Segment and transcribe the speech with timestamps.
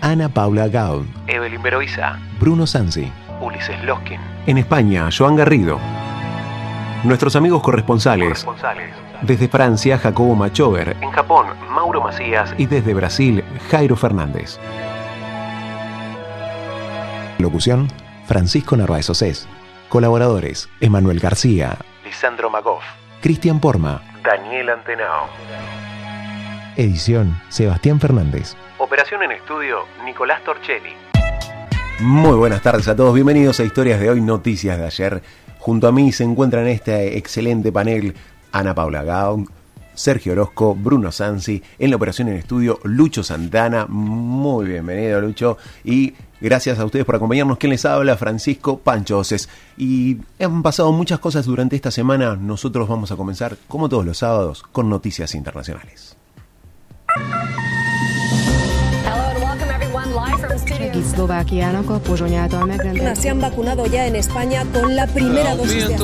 [0.00, 3.10] Ana Paula Gaun, Evelyn Beroiza, Bruno Sansi.
[3.40, 5.78] Ulises Loskin, En España, Joan Garrido.
[7.04, 8.28] Nuestros amigos corresponsales.
[8.44, 8.94] corresponsales.
[9.22, 10.96] Desde Francia, Jacobo Machover.
[11.00, 14.58] En Japón, Mauro Macías Y desde Brasil, Jairo Fernández.
[17.38, 17.88] Locución,
[18.26, 19.48] Francisco Narváez Océs.
[19.88, 22.82] Colaboradores, Emanuel García, Lisandro Magoff,
[23.20, 24.02] Cristian Porma.
[24.24, 25.26] Daniel Antenao.
[26.76, 28.56] Edición, Sebastián Fernández.
[28.86, 30.92] Operación en estudio, Nicolás Torchelli.
[31.98, 35.22] Muy buenas tardes a todos, bienvenidos a Historias de hoy, Noticias de ayer.
[35.58, 38.14] Junto a mí se encuentran en este excelente panel
[38.52, 39.50] Ana Paula Gaun,
[39.92, 43.86] Sergio Orozco, Bruno Sansi, en la operación en estudio Lucho Santana.
[43.88, 47.58] Muy bienvenido Lucho y gracias a ustedes por acompañarnos.
[47.58, 48.16] ¿Quién les habla?
[48.16, 49.48] Francisco Panchoses.
[49.76, 52.36] Y han pasado muchas cosas durante esta semana.
[52.36, 56.16] Nosotros vamos a comenzar, como todos los sábados, con noticias internacionales.
[61.26, 65.86] Szlovákiának a Pozsony által megrendelt Se han vacunado ya en España con la primera dosis
[65.86, 65.94] de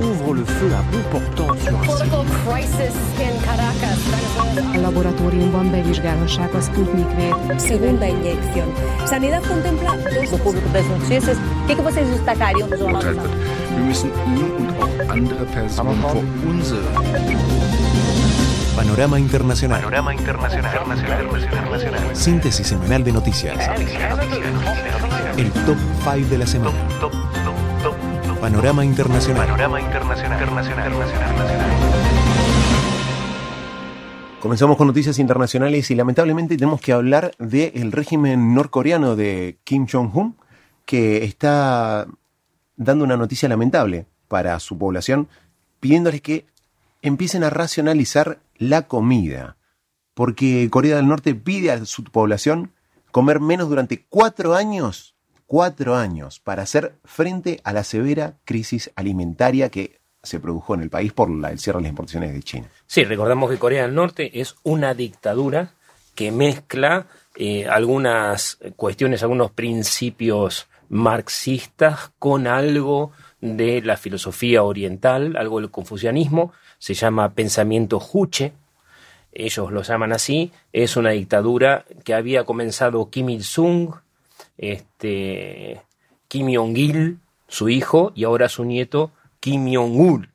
[0.00, 2.94] ouvre le feu à bout portant sur un Political crisis
[3.26, 4.62] in Caracas, Venezuela.
[4.74, 7.20] a laboratóriumban bevizsgálhassák a Sputnik V.
[7.58, 8.68] Segunda inyección.
[9.06, 9.90] Sanidad contempla
[10.30, 11.36] dos público notícias.
[11.62, 13.28] O que, que vocês destacariam Halt, Nacional?
[13.76, 16.82] Wir müssen ihn und auch andere Personen vor unsere
[18.76, 19.80] Panorama Internacional.
[19.80, 20.72] Panorama Internacional.
[20.72, 21.42] Internacional.
[21.42, 22.16] Internacional.
[22.16, 23.58] Síntesis semanal de noticias.
[25.36, 26.88] El top 5 de la semana.
[26.98, 27.22] Top, top,
[27.84, 27.94] top,
[28.26, 28.40] top.
[28.40, 29.46] Panorama Internacional.
[29.46, 30.40] Panorama Internacional.
[30.40, 30.92] Internacional.
[30.92, 31.32] Internacional.
[34.40, 40.34] Comenzamos con noticias internacionales y lamentablemente tenemos que hablar del régimen norcoreano de Kim Jong-un,
[40.86, 42.06] que está
[42.76, 45.28] dando una noticia lamentable para su población,
[45.78, 46.46] pidiéndoles que
[47.02, 48.38] empiecen a racionalizar
[48.68, 49.56] la comida,
[50.14, 52.72] porque Corea del Norte pide a su población
[53.10, 55.14] comer menos durante cuatro años,
[55.46, 60.90] cuatro años, para hacer frente a la severa crisis alimentaria que se produjo en el
[60.90, 62.68] país por la- el cierre de las importaciones de China.
[62.86, 65.72] Sí, recordamos que Corea del Norte es una dictadura
[66.14, 75.58] que mezcla eh, algunas cuestiones, algunos principios marxistas con algo de la filosofía oriental, algo
[75.60, 78.54] del confucianismo, se llama pensamiento juche,
[79.30, 83.94] ellos lo llaman así, es una dictadura que había comenzado Kim Il-sung,
[84.58, 85.80] este,
[86.26, 90.30] Kim Jong-il, su hijo, y ahora su nieto Kim Jong-un.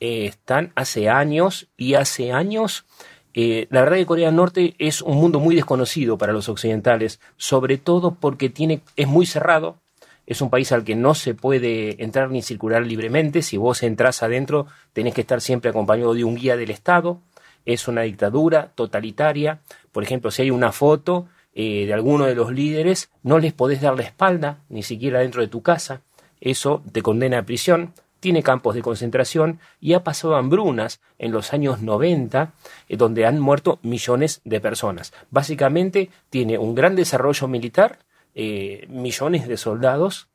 [0.00, 2.86] Eh, están hace años y hace años.
[3.32, 7.20] eh, la verdad que Corea del Norte es un mundo muy desconocido para los occidentales,
[7.36, 9.78] sobre todo porque tiene, es muy cerrado,
[10.26, 13.42] es un país al que no se puede entrar ni circular libremente.
[13.42, 17.20] Si vos entrás adentro, tenés que estar siempre acompañado de un guía del Estado.
[17.66, 19.60] Es una dictadura totalitaria.
[19.92, 23.80] Por ejemplo, si hay una foto eh, de alguno de los líderes, no les podés
[23.80, 26.00] dar la espalda, ni siquiera dentro de tu casa.
[26.40, 27.92] Eso te condena a prisión.
[28.20, 32.52] Tiene campos de concentración y ha pasado hambrunas en los años 90,
[32.88, 35.12] eh, donde han muerto millones de personas.
[35.30, 37.98] Básicamente tiene un gran desarrollo militar,
[38.34, 40.28] eh, millones de soldados,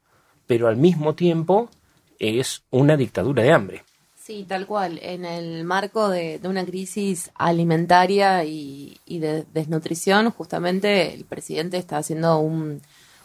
[0.48, 1.70] pero al mismo tiempo
[2.20, 3.84] es una dictadura de hambre.
[4.16, 5.00] Sí, tal cual.
[5.02, 11.98] En el marco de, una crisis alimentaria y, y de desnutrición, justamente el presidente está
[11.98, 12.82] haciendo un,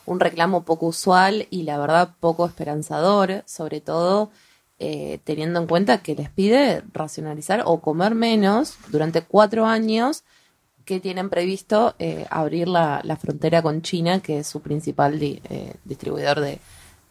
[0.06, 4.30] un reclamo poco usual y la verdad poco esperanzador, sobre todo
[4.78, 10.24] eh, teniendo en cuenta que les pide racionalizar o comer menos durante cuatro años
[10.84, 15.40] que tienen previsto eh, abrir la, la frontera con China, que es su principal di-
[15.48, 16.58] eh, distribuidor de,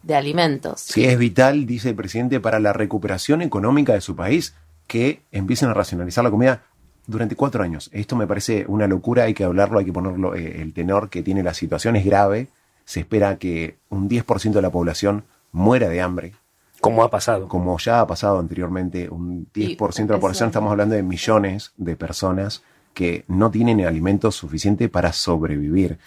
[0.04, 0.82] de alimentos.
[0.82, 4.54] Sí, es vital, dice el presidente, para la recuperación económica de su país
[4.88, 6.64] que empiecen a racionalizar la comida
[7.08, 7.90] durante cuatro años.
[7.94, 11.24] Esto me parece una locura, hay que hablarlo, hay que ponerlo, eh, el tenor que
[11.24, 12.48] tiene la situación es grave.
[12.86, 16.34] Se espera que un 10% de la población muera de hambre,
[16.82, 17.48] Como ha pasado.
[17.48, 21.96] como ya ha pasado anteriormente, un 10% de la población, estamos hablando de millones de
[21.96, 22.62] personas
[22.94, 25.98] que no tienen alimentos suficientes para sobrevivir.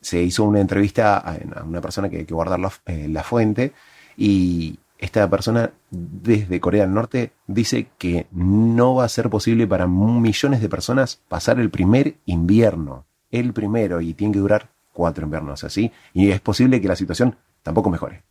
[0.00, 3.72] Se hizo una entrevista a, una persona que hay que guardar la, eh, la fuente
[4.16, 9.86] y esta persona desde Corea del Norte dice que no va a ser posible para
[9.86, 13.04] millones de personas pasar el primer invierno
[13.34, 15.90] el primero y tiene que durar cuatro inviernos así.
[16.12, 18.22] Y es posible que la situación tampoco mejore.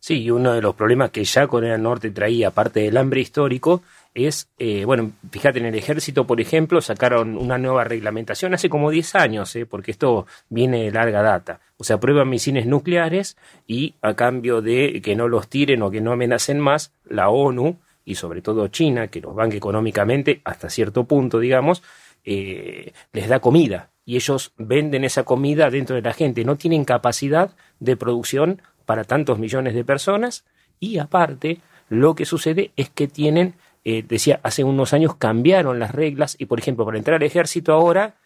[0.00, 3.82] Sí, uno de los problemas que ya Corea del Norte traía, aparte del hambre histórico,
[4.14, 8.90] es, eh, bueno, fíjate, en el ejército, por ejemplo, sacaron una nueva reglamentación hace como
[8.90, 11.60] 10 años, eh, porque esto viene de larga data.
[11.76, 16.00] O sea, prueban misiles nucleares y a cambio de que no los tiren o que
[16.00, 21.04] no amenacen más, la ONU y sobre todo China, que los banque económicamente hasta cierto
[21.04, 21.82] punto, digamos,
[22.24, 26.44] eh, les da comida y ellos venden esa comida dentro de la gente.
[26.44, 27.50] No tienen capacidad
[27.80, 30.44] de producción para tantos millones de personas
[30.78, 31.58] y aparte
[31.88, 36.46] lo que sucede es que tienen, eh, decía, hace unos años cambiaron las reglas y
[36.46, 38.16] por ejemplo para entrar al ejército ahora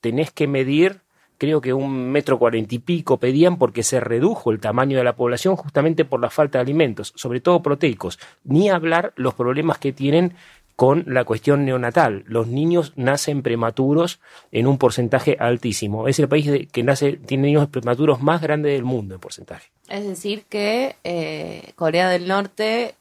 [0.00, 1.00] tenés que medir
[1.38, 5.16] creo que un metro cuarenta y pico pedían porque se redujo el tamaño de la
[5.16, 9.92] población justamente por la falta de alimentos, sobre todo proteicos, ni hablar los problemas que
[9.92, 10.34] tienen
[10.78, 12.22] con la cuestión neonatal.
[12.26, 14.20] Los niños nacen prematuros
[14.52, 16.06] en un porcentaje altísimo.
[16.06, 19.70] Es el país que nace, tiene niños prematuros más grande del mundo en porcentaje.
[19.88, 22.94] Es decir, que eh, Corea del Norte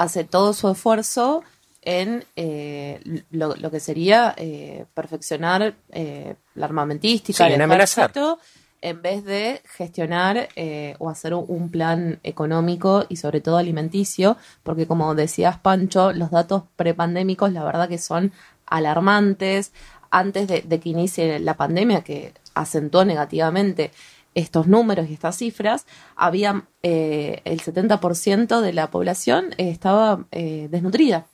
[0.00, 1.42] hace todo su esfuerzo
[1.82, 8.38] en eh, lo, lo que sería eh, perfeccionar eh, la armamentística, Sí, el ejército,
[8.80, 14.38] en vez de gestionar eh, o hacer un, un plan económico y sobre todo alimenticio,
[14.62, 18.32] porque como decías Pancho, los datos prepandémicos la verdad que son
[18.66, 19.72] alarmantes.
[20.12, 23.92] Antes de, de que inicie la pandemia, que acentuó negativamente
[24.34, 25.86] estos números y estas cifras,
[26.16, 31.26] había eh, el 70% de la población eh, estaba eh, desnutrida.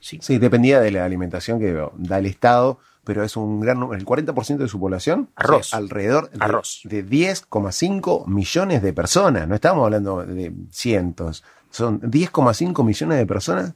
[0.00, 0.18] Sí.
[0.22, 3.98] Sí, dependía de la alimentación que da el Estado, pero es un gran número.
[3.98, 5.60] El 40% de su población, Arroz.
[5.60, 6.80] o sea, alrededor de, Arroz.
[6.84, 9.46] de 10,5 millones de personas.
[9.46, 11.44] No estamos hablando de cientos.
[11.70, 13.74] Son 10,5 millones de personas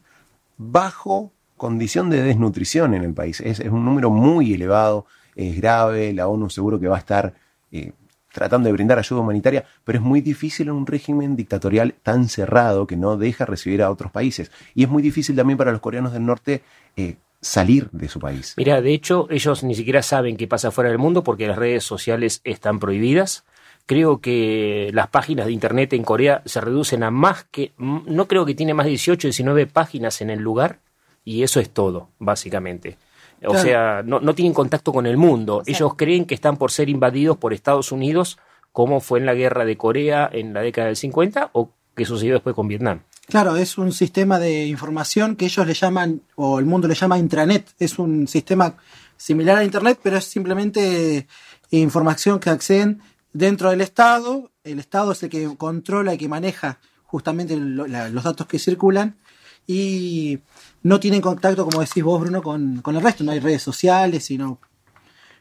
[0.57, 3.41] bajo condición de desnutrición en el país.
[3.41, 5.07] Es, es un número muy elevado,
[5.37, 6.15] es grave.
[6.15, 7.35] La ONU seguro que va a estar
[7.71, 7.93] eh,
[8.35, 12.87] tratando de brindar ayuda humanitaria, pero es muy difícil en un régimen dictatorial tan cerrado
[12.87, 14.51] que no deja recibir a otros países.
[14.75, 16.63] Y es muy difícil también para los coreanos del norte
[16.97, 18.55] eh, salir de su país.
[18.57, 21.85] Mira, de hecho, ellos ni siquiera saben qué pasa fuera del mundo porque las redes
[21.85, 23.45] sociales están prohibidas.
[23.87, 28.45] Creo que las páginas de internet en Corea se reducen a más que, no creo
[28.45, 30.81] que tiene más de 18, 19 páginas en el lugar
[31.25, 32.97] y eso es todo, básicamente.
[33.47, 35.63] O sea, no, no tienen contacto con el mundo.
[35.65, 38.39] sea- Ellos creen que están por ser invadidos por Estados Unidos,
[38.73, 42.35] como fue en la guerra de Corea en la década del 50 o que sucedió
[42.35, 43.03] después con Vietnam.
[43.29, 47.17] Claro, es un sistema de información que ellos le llaman, o el mundo le llama
[47.19, 47.71] intranet.
[47.79, 48.77] Es un sistema
[49.17, 51.27] similar a Internet, pero es simplemente
[51.71, 53.01] información que acceden
[53.33, 54.51] dentro del Estado.
[54.65, 58.59] El Estado es el que controla y que maneja justamente lo- la- los datos que
[58.59, 59.17] circulan
[59.67, 60.39] y
[60.83, 63.25] no tienen contacto, como decís vos, Bruno, con, con el resto.
[63.25, 64.59] No hay redes sociales, sino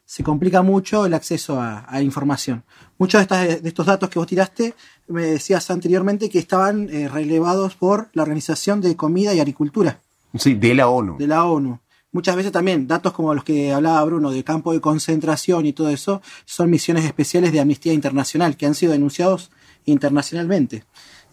[0.05, 2.63] se complica mucho el acceso a, a información.
[2.97, 4.73] Muchos de, estas- de estos datos que vos tiraste,
[5.07, 9.99] me decías anteriormente que estaban eh, relevados por la Organización de Comida y Agricultura
[10.37, 11.17] Sí, de la ONU.
[11.17, 11.79] de la ONU.
[12.11, 15.89] Muchas veces también datos como los que hablaba Bruno de campo de concentración y todo
[15.89, 19.49] eso son misiones especiales de Amnistía Internacional que han sido denunciados
[19.85, 20.83] internacionalmente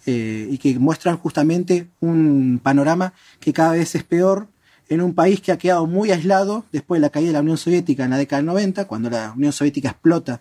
[0.07, 4.49] eh, y que muestran justamente un panorama que cada vez es peor
[4.89, 7.57] en un país que ha quedado muy aislado después de la caída de la Unión
[7.57, 10.41] Soviética en la década del 90, cuando la Unión Soviética explota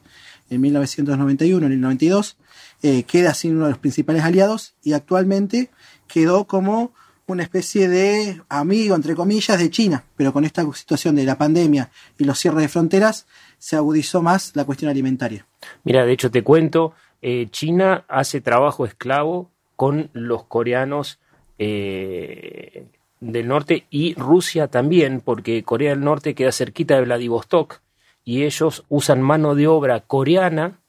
[0.50, 2.38] en 1991, en el 92,
[2.82, 5.70] eh, queda sin uno de los principales aliados y actualmente
[6.08, 6.94] quedó como
[7.28, 11.92] una especie de amigo, entre comillas, de China, pero con esta situación de la pandemia
[12.18, 13.28] y los cierres de fronteras
[13.60, 15.46] se agudizó más la cuestión alimentaria.
[15.84, 21.20] Mira, de hecho te cuento, eh, China hace trabajo esclavo con los coreanos
[21.58, 22.86] eh,
[23.20, 27.82] del norte y Rusia también, porque Corea del Norte queda cerquita de Vladivostok
[28.24, 30.80] y ellos usan mano de obra coreana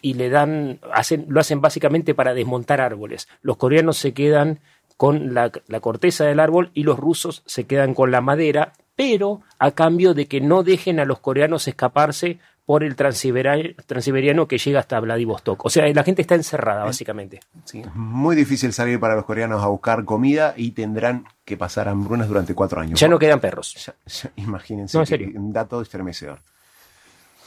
[0.00, 3.28] y le dan, hacen, lo hacen básicamente para desmontar árboles.
[3.42, 4.60] Los coreanos se quedan
[4.96, 9.42] con la, la corteza del árbol y los rusos se quedan con la madera, pero
[9.58, 12.38] a cambio de que no dejen a los coreanos escaparse
[12.68, 15.64] por el transiberiano que llega hasta Vladivostok.
[15.64, 17.40] O sea, la gente está encerrada, básicamente.
[17.64, 22.28] Sí, muy difícil salir para los coreanos a buscar comida y tendrán que pasar hambrunas
[22.28, 23.00] durante cuatro años.
[23.00, 23.74] Ya no quedan perros.
[23.86, 25.30] Ya- ya- imagínense, No, en serio.
[25.34, 26.40] un dato estremecedor.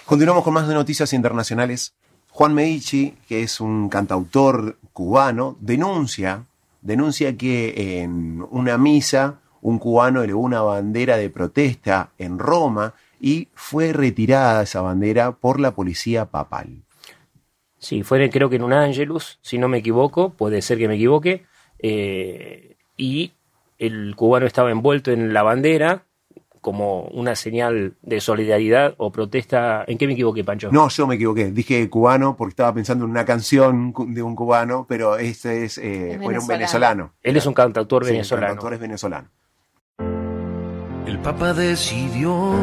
[0.08, 1.94] Continuamos con más de noticias internacionales.
[2.32, 6.46] Juan Medici, que es un cantautor cubano, denuncia,
[6.82, 13.50] denuncia que en una misa un cubano elevó una bandera de protesta en Roma y
[13.54, 16.82] fue retirada esa bandera por la policía papal.
[17.78, 20.96] Sí, fue creo que en un Angelus, si no me equivoco, puede ser que me
[20.96, 21.46] equivoque,
[21.80, 23.34] eh, y
[23.78, 26.06] el cubano estaba envuelto en la bandera,
[26.62, 29.84] como una señal de solidaridad o protesta.
[29.88, 30.70] ¿En qué me equivoqué, Pancho?
[30.72, 31.52] No, yo me equivoqué.
[31.52, 36.14] Dije cubano porque estaba pensando en una canción de un cubano, pero este es, eh,
[36.14, 37.14] Es bueno, un venezolano.
[37.24, 38.46] Él es un cantautor Sí, venezolano.
[38.46, 39.30] El cantautor es venezolano.
[41.06, 42.54] El Papa decidió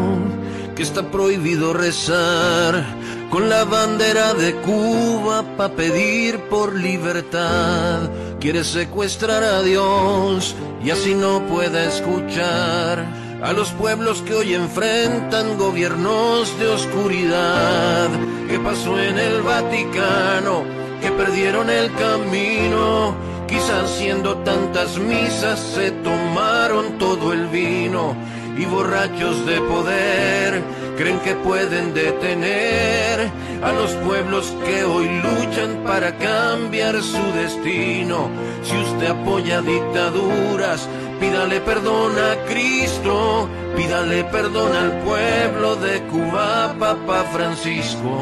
[0.76, 2.84] que está prohibido rezar
[3.30, 8.08] con la bandera de Cuba para pedir por libertad.
[8.38, 10.54] Quiere secuestrar a Dios
[10.84, 13.04] y así no puede escuchar
[13.42, 18.08] a los pueblos que hoy enfrentan gobiernos de oscuridad.
[18.48, 20.62] ¿Qué pasó en el Vaticano?
[21.02, 23.16] Que perdieron el camino.
[23.48, 28.14] Quizás siendo tantas misas se tomaron todo el vino
[28.58, 30.62] y borrachos de poder
[30.98, 33.30] creen que pueden detener
[33.62, 38.28] a los pueblos que hoy luchan para cambiar su destino.
[38.64, 40.88] Si usted apoya dictaduras,
[41.20, 48.18] pídale perdón a Cristo, pídale perdón al pueblo de Cuba, Papa Francisco.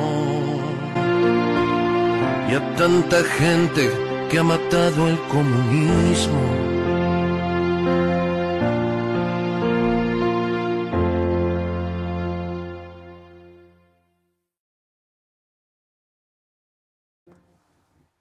[2.50, 3.90] Y a tanta gente
[4.28, 6.66] que ha matado el comunismo.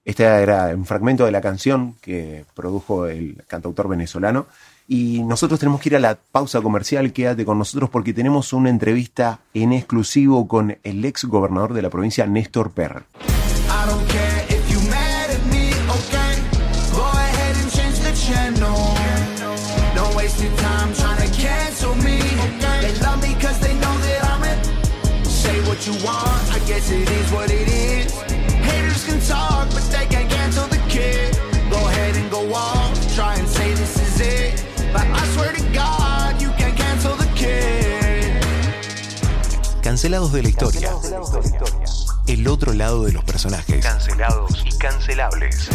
[0.06, 4.46] Este era un fragmento de la canción que produjo el cantautor venezolano.
[4.88, 7.12] Y nosotros tenemos que ir a la pausa comercial.
[7.12, 11.90] Quédate con nosotros porque tenemos una entrevista en exclusivo con el ex gobernador de la
[11.90, 12.72] provincia, Néstor
[25.76, 28.14] what you want, I guess it is what it is.
[28.64, 29.75] Haters can talk,
[40.06, 40.92] Cancelados de la historia.
[42.28, 43.84] El otro lado de los personajes.
[43.84, 45.68] Cancelados y cancelables.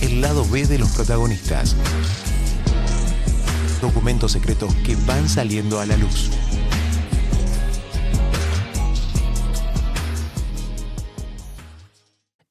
[0.00, 1.76] El lado B de los protagonistas.
[3.82, 6.30] Documentos secretos que van saliendo a la luz.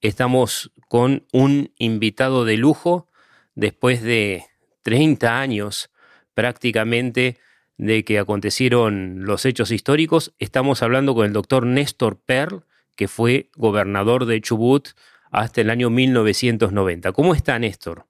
[0.02, 3.08] Estamos con un invitado de lujo
[3.56, 4.46] después de
[4.84, 5.90] 30 años
[6.36, 7.40] prácticamente
[7.78, 10.34] de que acontecieron los hechos históricos.
[10.40, 12.64] Estamos hablando con el doctor Néstor Perl,
[12.96, 14.90] que fue gobernador de Chubut
[15.32, 17.12] hasta el año 1990.
[17.12, 18.06] ¿Cómo está Néstor?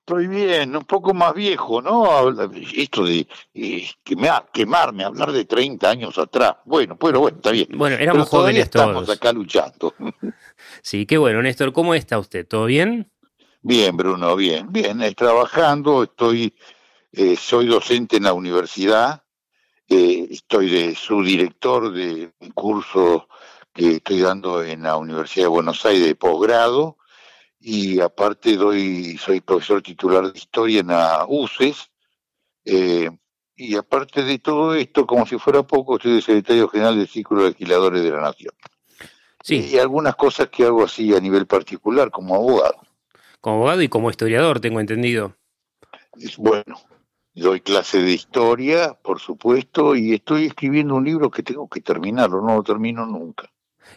[0.00, 2.30] Estoy bien, un poco más viejo, ¿no?
[2.76, 6.54] Esto de eh, quemar- quemarme, hablar de 30 años atrás.
[6.64, 7.66] Bueno, bueno, bueno, está bien.
[7.74, 9.16] Bueno, éramos Pero jóvenes estamos todos.
[9.16, 9.92] acá luchando.
[10.82, 11.72] Sí, qué bueno, Néstor.
[11.72, 12.46] ¿Cómo está usted?
[12.46, 13.10] ¿Todo bien?
[13.62, 15.02] Bien, Bruno, bien, bien.
[15.02, 16.54] eh, trabajando, estoy,
[17.16, 19.24] eh, soy docente en la universidad,
[19.88, 23.28] eh, estoy de subdirector de un curso
[23.72, 26.98] que estoy dando en la Universidad de Buenos Aires de posgrado
[27.58, 31.90] y aparte doy, soy profesor titular de historia en la UCES.
[32.66, 33.10] eh,
[33.58, 37.48] y aparte de todo esto, como si fuera poco, soy secretario general del Círculo de
[37.48, 38.52] Alquiladores de la Nación.
[39.42, 39.70] Sí.
[39.72, 42.82] Y algunas cosas que hago así a nivel particular como abogado.
[43.40, 45.34] Como abogado y como historiador, tengo entendido.
[46.36, 46.76] Bueno.
[47.38, 52.40] Doy clase de historia, por supuesto, y estoy escribiendo un libro que tengo que terminarlo,
[52.40, 53.52] no lo termino nunca.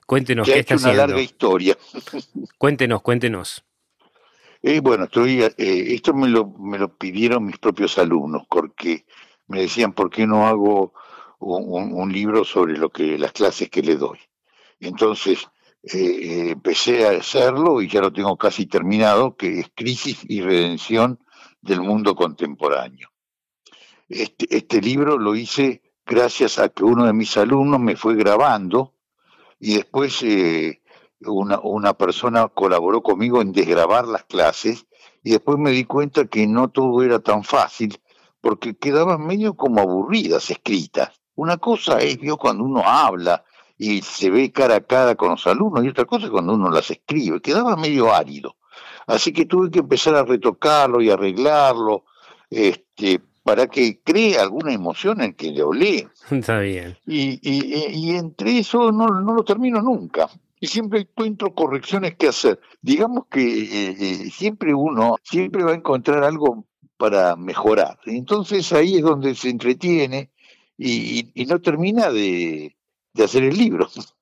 [0.06, 1.08] Cuéntenos Que qué está una haciendo.
[1.08, 1.78] larga historia.
[2.58, 3.64] Cuéntenos, cuéntenos.
[4.62, 9.06] Eh, bueno, estoy, eh, esto me lo, me lo pidieron mis propios alumnos, porque
[9.48, 10.94] me decían, ¿por qué no hago
[11.40, 14.20] un, un- un libro sobre lo que las clases que le doy?
[14.82, 15.48] Entonces,
[15.84, 20.42] eh, eh, empecé a hacerlo y ya lo tengo casi terminado, que es Crisis y
[20.42, 21.20] Redención
[21.62, 23.08] del Mundo Contemporáneo.
[24.10, 28.96] Este, este libro lo hice gracias a que uno de mis alumnos me fue grabando
[29.60, 30.82] y después eh,
[31.22, 34.88] una, una persona colaboró conmigo en desgrabar las clases
[35.24, 38.02] y después me di cuenta que no todo era tan fácil
[38.42, 41.22] porque quedaban medio como aburridas escritas.
[41.36, 43.46] Una cosa es yo cuando uno habla
[43.78, 46.72] y se ve cara a cara con los alumnos y otra cosa es cuando uno
[46.72, 48.56] las escribe, quedaba medio árido.
[49.06, 52.06] Así que tuve que empezar a retocarlo y arreglarlo
[52.50, 56.06] este, para que cree alguna emoción en que lo lee.
[56.30, 56.96] Está bien.
[57.08, 60.30] Y, y, y entre eso no, no lo termino nunca.
[60.60, 62.60] Y siempre encuentro correcciones que hacer.
[62.80, 67.98] Digamos que eh, eh, siempre uno, siempre va a encontrar algo para mejorar.
[68.06, 70.30] Entonces ahí es donde se entretiene
[70.78, 72.76] y, y- y no termina de,
[73.16, 73.90] de hacer el libro.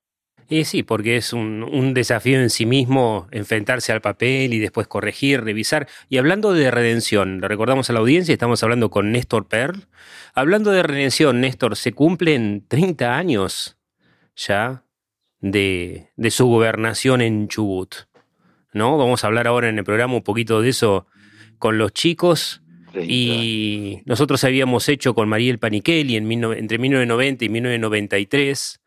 [0.50, 4.88] Y sí, porque es un, un, desafío en sí mismo enfrentarse al papel y después
[4.88, 5.86] corregir, revisar.
[6.08, 9.86] Y hablando de redención, le recordamos a la audiencia, estamos hablando con Néstor Perl.
[10.32, 13.76] Hablando de redención, Néstor, se cumplen 30 años
[14.36, 14.84] ya
[15.40, 17.94] de, de su gobernación en Chubut.
[18.72, 18.96] ¿No?
[18.96, 21.06] Vamos a hablar ahora en el programa un poquito de eso
[21.58, 22.62] con los chicos.
[22.94, 28.80] Y nosotros habíamos hecho con Mariel Panichelli en, entre 1990 y 1993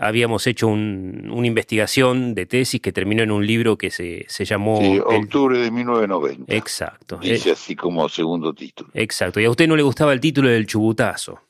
[0.00, 4.46] habíamos hecho un, una investigación de tesis que terminó en un libro que se, se
[4.46, 4.78] llamó...
[4.78, 6.54] Sí, octubre de 1990.
[6.54, 7.18] Exacto.
[7.18, 8.90] Dice así como segundo título.
[8.94, 9.40] Exacto.
[9.40, 11.40] ¿Y a usted no le gustaba el título del chubutazo?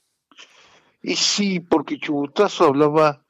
[1.00, 3.24] Y sí, porque chubutazo hablaba,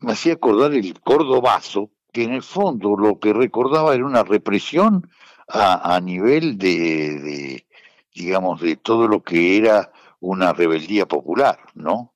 [0.00, 5.08] me hacía acordar el cordobazo, que en el fondo lo que recordaba era una represión
[5.46, 7.66] a, a nivel de, de,
[8.12, 12.12] digamos, de todo lo que era una rebeldía popular, ¿no?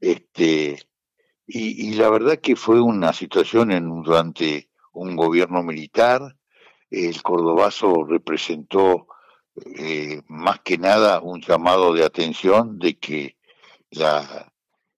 [0.00, 0.78] Este,
[1.46, 6.36] y, y, la verdad que fue una situación en, durante un gobierno militar.
[6.90, 9.06] El cordobazo representó
[9.76, 13.36] eh, más que nada un llamado de atención de que
[13.90, 14.52] la,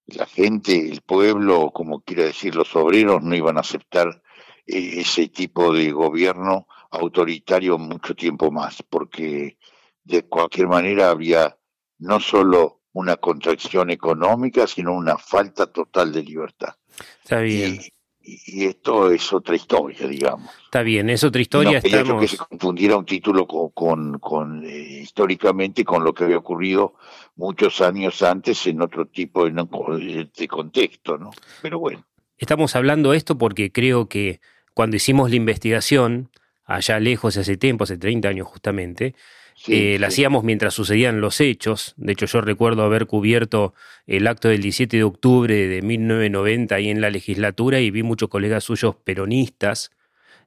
[0.07, 4.21] la gente, el pueblo, como quiera decir, los obreros no iban a aceptar
[4.65, 9.57] eh, ese tipo de gobierno autoritario mucho tiempo más, porque
[10.03, 11.57] de cualquier manera habría
[11.97, 16.75] no solo una contracción económica, sino una falta total de libertad.
[17.21, 17.81] Está bien.
[18.21, 20.49] Y, y esto es otra historia, digamos.
[20.63, 21.73] Está bien, es otra historia.
[21.73, 22.21] No quería estamos...
[22.21, 26.95] que se confundiera un título con, con, con eh, históricamente con lo que había ocurrido
[27.35, 31.31] muchos años antes en otro tipo de, de contexto, ¿no?
[31.61, 32.05] Pero bueno.
[32.37, 34.39] Estamos hablando esto porque creo que
[34.73, 36.29] cuando hicimos la investigación,
[36.63, 39.15] allá lejos, hace tiempo, hace 30 años justamente,
[39.55, 39.97] Sí, eh, sí.
[39.99, 41.93] La hacíamos mientras sucedían los hechos.
[41.97, 43.73] De hecho, yo recuerdo haber cubierto
[44.05, 48.29] el acto del 17 de octubre de 1990 ahí en la legislatura y vi muchos
[48.29, 49.91] colegas suyos peronistas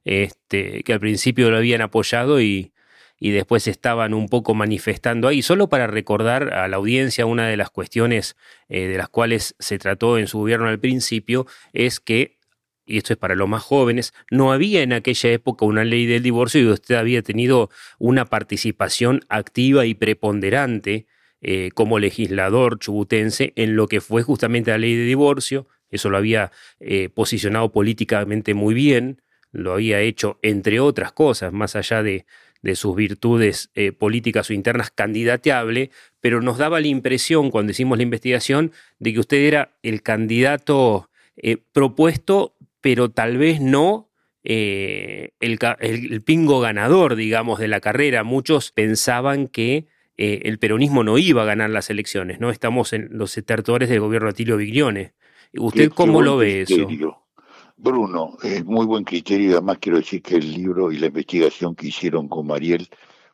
[0.05, 2.71] este, que al principio lo habían apoyado y,
[3.19, 5.41] y después estaban un poco manifestando ahí.
[5.41, 8.37] Solo para recordar a la audiencia una de las cuestiones
[8.69, 12.38] eh, de las cuales se trató en su gobierno al principio es que
[12.89, 16.23] y esto es para los más jóvenes, no había en aquella época una ley del
[16.23, 21.05] divorcio y usted había tenido una participación activa y preponderante
[21.41, 25.67] eh, como legislador chubutense en lo que fue justamente la ley de divorcio.
[25.91, 29.21] Eso lo había eh, posicionado políticamente muy bien,
[29.51, 32.25] lo había hecho, entre otras cosas, más allá de,
[32.63, 37.99] de sus virtudes eh, políticas o internas, candidateable, pero nos daba la impresión cuando hicimos
[37.99, 41.05] la investigación de que usted era el candidato
[41.71, 44.09] propuesto pero tal vez no
[44.43, 48.23] eh, el, el, el, pingo ganador, digamos, de la carrera.
[48.23, 49.87] Muchos pensaban que
[50.17, 52.49] eh, el peronismo no iba a ganar las elecciones, ¿no?
[52.51, 55.13] Estamos en los estertores del gobierno de Atilio Viglione.
[55.53, 57.09] ¿Usted cómo lo ve criterio.
[57.09, 57.29] eso?
[57.77, 61.73] Bruno, es muy buen criterio y además quiero decir que el libro y la investigación
[61.73, 62.89] que hicieron con Mariel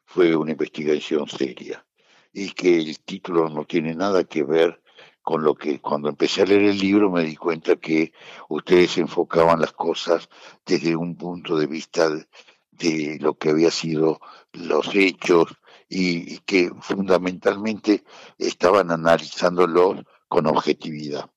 [0.06, 1.84] fue una investigación seria
[2.32, 4.80] y que el título no tiene nada que ver
[5.26, 8.14] con lo que cuando empecé a leer el libro me di cuenta que
[8.48, 10.30] ustedes enfocaban las cosas
[10.64, 12.28] desde un punto de vista de,
[12.70, 14.20] de lo que había sido
[14.54, 15.48] los hechos
[15.90, 18.04] y, y, que fundamentalmente
[18.38, 21.28] estaban analizándolos con objetividad.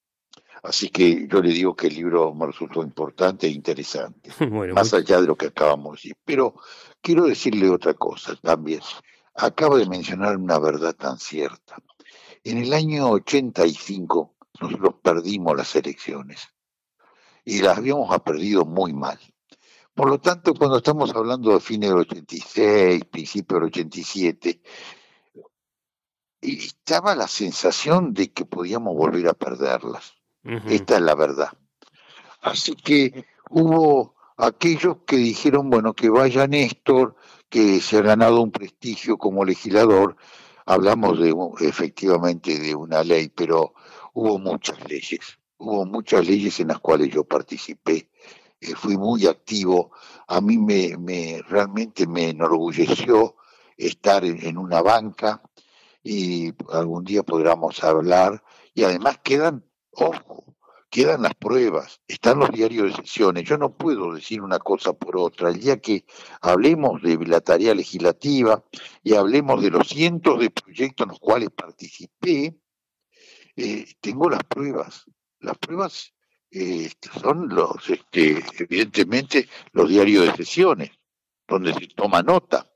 [0.62, 4.92] Así que yo le digo que el libro me resultó importante e interesante, bueno, más
[4.92, 5.00] muy...
[5.00, 6.16] allá de lo que acabamos de decir.
[6.26, 6.56] Pero
[7.00, 8.82] quiero decirle otra cosa también.
[9.34, 11.76] Acaba de mencionar una verdad tan cierta.
[12.48, 16.48] En el año 85 nosotros perdimos las elecciones
[17.44, 19.18] y las habíamos perdido muy mal.
[19.92, 24.62] Por lo tanto, cuando estamos hablando de fines del 86, principio del 87,
[26.40, 30.14] estaba la sensación de que podíamos volver a perderlas.
[30.42, 30.70] Uh -huh.
[30.70, 31.52] Esta es la verdad.
[32.40, 37.14] Así que hubo aquellos que dijeron, bueno, que vaya Néstor,
[37.50, 40.16] que se ha ganado un prestigio como legislador,
[40.68, 43.72] hablamos de efectivamente de una ley, pero
[44.12, 48.10] hubo muchas leyes, hubo muchas leyes en las cuales yo participé,
[48.60, 49.92] eh, fui muy activo,
[50.26, 53.36] a mí me, me realmente me enorgulleció
[53.78, 55.40] estar en, en, una banca
[56.02, 58.42] y algún día podríamos hablar.
[58.74, 60.44] Y además quedan, ojo,
[60.90, 63.44] quedan las pruebas, están los diarios de sesiones.
[63.44, 65.50] Yo no puedo decir una cosa por otra.
[65.50, 66.04] El día que
[66.40, 68.64] hablemos de la tarea legislativa
[69.02, 72.58] y hablemos de los cientos de proyectos en los cuales participé,
[73.56, 75.04] eh, tengo las pruebas.
[75.40, 76.14] Las pruebas
[76.50, 80.90] eh, son los, este, evidentemente, los diarios de sesiones,
[81.46, 82.70] donde se toma nota.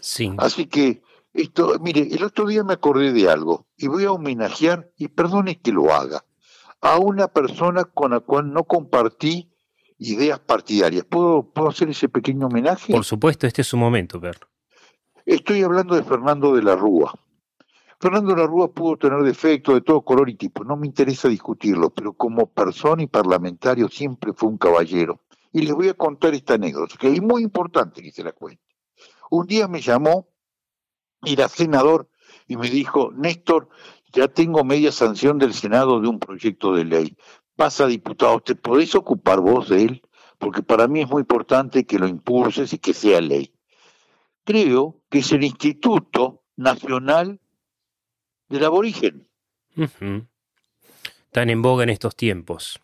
[0.00, 0.32] Sí.
[0.38, 4.90] Así que esto, mire, el otro día me acordé de algo y voy a homenajear,
[4.96, 6.24] y perdone que lo haga,
[6.82, 9.50] a una persona con la cual no compartí
[9.98, 11.04] ideas partidarias.
[11.04, 12.92] ¿Puedo, ¿Puedo hacer ese pequeño homenaje?
[12.92, 14.36] Por supuesto, este es su momento, Per.
[15.24, 17.14] Estoy hablando de Fernando de la Rúa.
[18.00, 21.28] Fernando de la Rúa pudo tener defectos de todo color y tipo, no me interesa
[21.28, 25.20] discutirlo, pero como persona y parlamentario siempre fue un caballero.
[25.52, 28.64] Y les voy a contar esta anécdota, que es muy importante que se la cuente.
[29.30, 30.26] Un día me llamó,
[31.22, 32.08] era senador,
[32.48, 33.68] y me dijo, Néstor,
[34.12, 37.16] ya tengo media sanción del Senado de un proyecto de ley.
[37.56, 40.02] Pasa, diputado, ¿te podés ocupar vos de él?
[40.38, 43.54] Porque para mí es muy importante que lo impulses y que sea ley.
[44.44, 47.40] Creo que es el Instituto Nacional
[48.48, 49.28] del Aborigen.
[51.30, 52.80] Tan en boga en estos tiempos.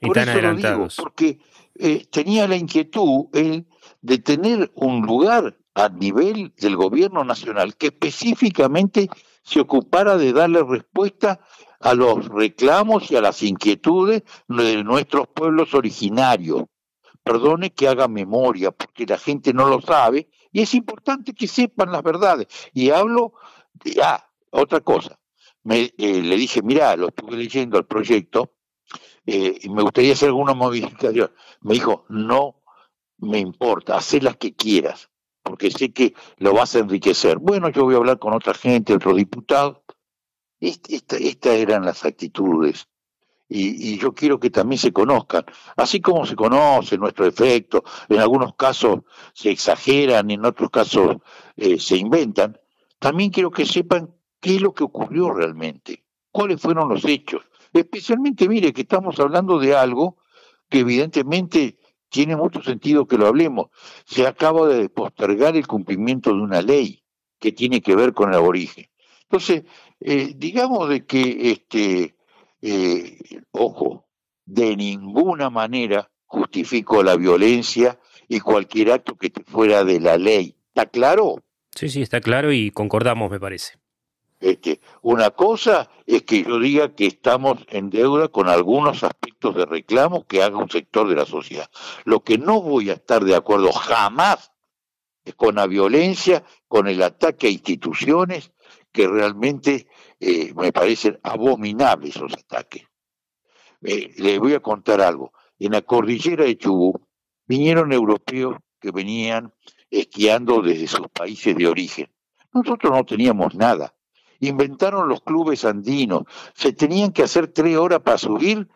[0.00, 1.38] Y Por tan eso lo digo, porque
[1.74, 3.66] eh, tenía la inquietud él
[4.00, 9.08] de tener un lugar a nivel del gobierno nacional que específicamente
[9.42, 11.40] se ocupara de darle respuesta
[11.80, 16.64] a los reclamos y a las inquietudes de nuestros pueblos originarios.
[17.24, 21.92] Perdone que haga memoria, porque la gente no lo sabe, y es importante que sepan
[21.92, 22.48] las verdades.
[22.72, 23.34] Y hablo
[23.84, 25.18] de, ah, otra cosa.
[25.64, 28.54] Me, eh, le dije, mira, lo estuve leyendo el proyecto,
[29.24, 31.32] eh, y me gustaría hacer alguna modificación.
[31.60, 32.62] Me dijo, no
[33.18, 35.11] me importa, haz las que quieras,
[35.42, 37.38] porque sé que lo vas a enriquecer.
[37.38, 39.78] Bueno, yo voy a hablar con otra gente, otros diputados.
[40.60, 42.88] Est- esta- estas eran las actitudes.
[43.48, 45.44] Y, y yo quiero que también se conozcan,
[45.76, 49.00] así como se conoce nuestro efecto, en algunos casos
[49.34, 51.18] se exageran, en otros casos
[51.56, 52.58] eh, se inventan,
[52.98, 57.42] también quiero que sepan qué es lo que ocurrió realmente, cuáles fueron los hechos.
[57.74, 60.16] Especialmente, mire, que estamos hablando de algo
[60.70, 61.76] que evidentemente
[62.12, 63.70] tiene mucho sentido que lo hablemos.
[64.04, 67.02] Se acaba de postergar el cumplimiento de una ley
[67.40, 68.86] que tiene que ver con el aborigen.
[69.22, 69.64] Entonces,
[69.98, 72.14] eh, digamos de que, este,
[72.60, 73.18] eh,
[73.50, 74.06] ojo,
[74.44, 77.98] de ninguna manera justifico la violencia
[78.28, 80.54] y cualquier acto que esté fuera de la ley.
[80.68, 81.42] ¿Está claro?
[81.74, 83.81] Sí, sí, está claro y concordamos, me parece.
[84.42, 89.66] Este, una cosa es que yo diga que estamos en deuda con algunos aspectos de
[89.66, 91.70] reclamo que haga un sector de la sociedad.
[92.04, 94.50] Lo que no voy a estar de acuerdo jamás
[95.24, 98.50] es con la violencia, con el ataque a instituciones
[98.90, 99.86] que realmente
[100.18, 102.82] eh, me parecen abominables esos ataques.
[103.80, 105.32] Eh, les voy a contar algo.
[105.60, 107.00] En la cordillera de Chubut
[107.46, 109.54] vinieron europeos que venían
[109.88, 112.10] esquiando desde sus países de origen.
[112.52, 113.94] Nosotros no teníamos nada.
[114.42, 116.24] Inventaron los clubes andinos.
[116.54, 118.68] Se tenían que hacer tres horas para subir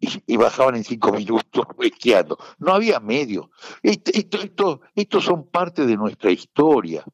[0.00, 2.36] y, bajaban en cinco minutos esquiando.
[2.58, 3.50] No había medio.
[3.82, 7.04] Esto, esto, esto, estos son parte de nuestra historia.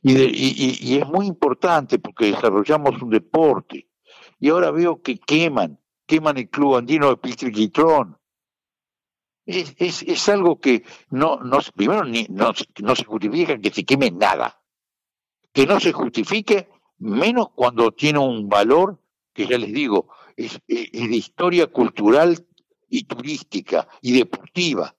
[0.00, 3.88] Y, es muy importante porque desarrollamos un deporte.
[4.38, 8.16] Y ahora veo que queman, queman el club andino de Piltriquitrón.
[9.44, 13.84] Es, es, es algo que no, no primero ni, no, no se justifica que se
[13.84, 14.62] queme nada.
[15.52, 16.68] Que no se justifique,
[17.00, 18.98] menos cuando tiene un valor
[19.32, 22.46] que ya les digo, es, de historia cultural
[22.88, 24.94] y turística y deportiva.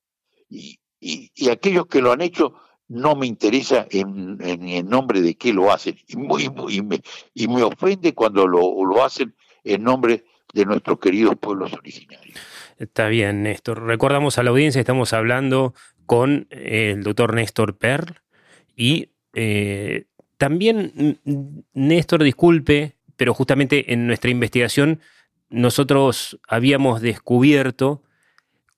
[0.49, 2.53] Y, y- aquellos que lo han hecho
[2.87, 5.97] no me interesa en, en, nombre de qué lo hacen.
[6.07, 7.01] Y, muy- muy- me,
[7.33, 12.37] y me ofende cuando lo, lo hacen en nombre de nuestros queridos pueblos originarios.
[12.77, 13.83] Está bien, Néstor.
[13.83, 15.73] Recordamos a la audiencia, estamos hablando
[16.05, 18.21] con eh, el doctor Néstor Perl
[18.75, 20.07] y eh,
[20.41, 24.99] también, mm, Néstor, disculpe, pero justamente en nuestra investigación
[25.51, 28.01] nosotros habíamos descubierto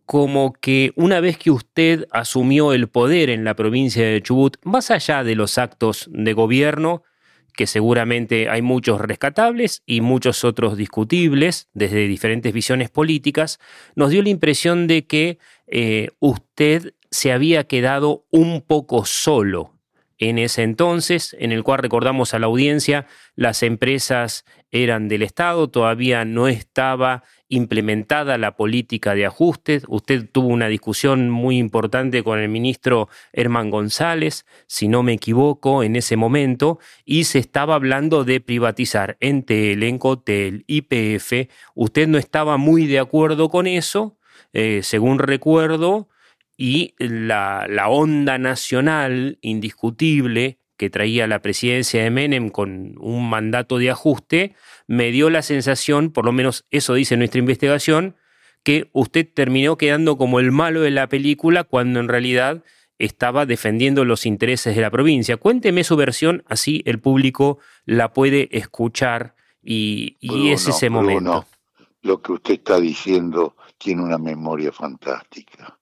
[0.06, 4.92] como que una vez que usted asumió el poder en la provincia de Chubut, más
[4.92, 7.04] allá de los actos de gobierno,
[7.56, 13.58] que seguramente hay muchos rescatables y muchos otros discutibles desde diferentes visiones políticas,
[13.96, 19.74] nos dio la impresión de que eh, usted se había quedado un poco solo
[20.18, 25.70] en ese entonces, en el cual recordamos a la audiencia, las empresas eran del Estado,
[25.70, 29.84] todavía no estaba implementada la política de ajustes.
[29.88, 35.84] Usted tuvo una discusión muy importante con el ministro Herman González, si no me equivoco,
[35.84, 41.50] en ese momento, y se estaba hablando de privatizar Entel, Encotel, IPF.
[41.76, 44.18] Usted no estaba muy de acuerdo con eso,
[44.54, 46.10] eh, según recuerdo,
[46.58, 53.78] y la, la onda nacional indiscutible que traía la presidencia de Menem con un mandato
[53.78, 54.56] de ajuste,
[54.88, 58.16] me dio la sensación, por lo menos eso dice nuestra investigación,
[58.64, 62.64] que usted terminó quedando como el malo de la película cuando en realidad
[62.98, 65.38] estaba defendiendo los intereses de la provincia.
[65.38, 71.02] Cuénteme su versión, así el público la puede escuchar y, y Bruno, es ese Bruno,
[71.02, 71.46] momento.
[72.02, 75.78] lo que usted está diciendo tiene una memoria fantástica.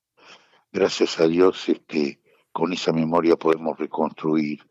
[0.73, 4.65] Gracias a Dios, este, con esa memoria podemos reconstruir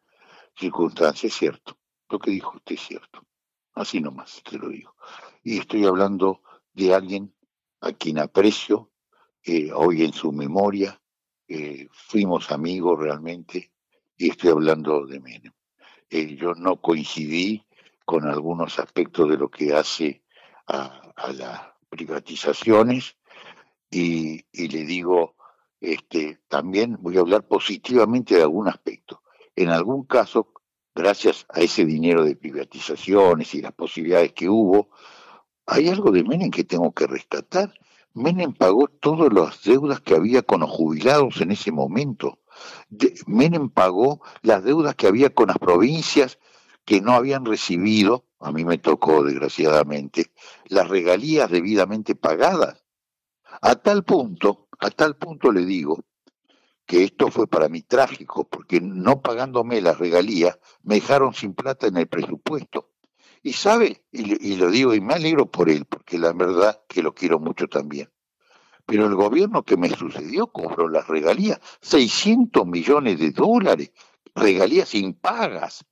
[0.56, 1.78] circunstancias, es cierto.
[2.08, 3.26] Lo que dijo usted es cierto.
[3.74, 4.94] Así nomás, te lo digo.
[5.42, 7.34] Y estoy hablando de alguien
[7.80, 8.90] a quien aprecio,
[9.42, 11.00] eh, hoy en su memoria,
[11.48, 13.72] eh, fuimos amigos realmente,
[14.16, 15.52] y estoy hablando de Menem.
[16.08, 17.66] Eh, yo no coincidí
[18.04, 20.24] con algunos aspectos de lo que hace
[20.66, 20.96] a,
[21.34, 23.16] las privatizaciones
[23.90, 25.36] y, le digo,
[25.80, 29.22] este, también voy a hablar positivamente de algún aspecto.
[29.56, 30.52] En algún caso,
[30.94, 34.90] gracias a ese dinero de privatizaciones y las posibilidades que hubo,
[35.66, 37.72] hay algo de Menem que tengo que rescatar.
[38.12, 42.40] Menem pagó todas las deudas que había con los jubilados en ese momento.
[42.88, 46.38] De, Menem pagó las deudas que había con las provincias
[46.84, 50.32] que no habían recibido, a mí me tocó desgraciadamente,
[50.66, 52.79] las regalías debidamente pagadas.
[53.60, 56.04] A tal punto, a tal punto le digo,
[56.90, 61.86] que esto fue para mí trágico, porque no pagándome las regalías, me dejaron sin plata
[61.86, 62.90] en el presupuesto.
[63.44, 67.14] Y sabe, y, lo digo y me alegro por él, porque la verdad que lo
[67.14, 68.10] quiero mucho también.
[68.86, 73.92] Pero el gobierno que me sucedió cobró las regalías, 600 millones de dólares,
[74.34, 75.84] regalías impagas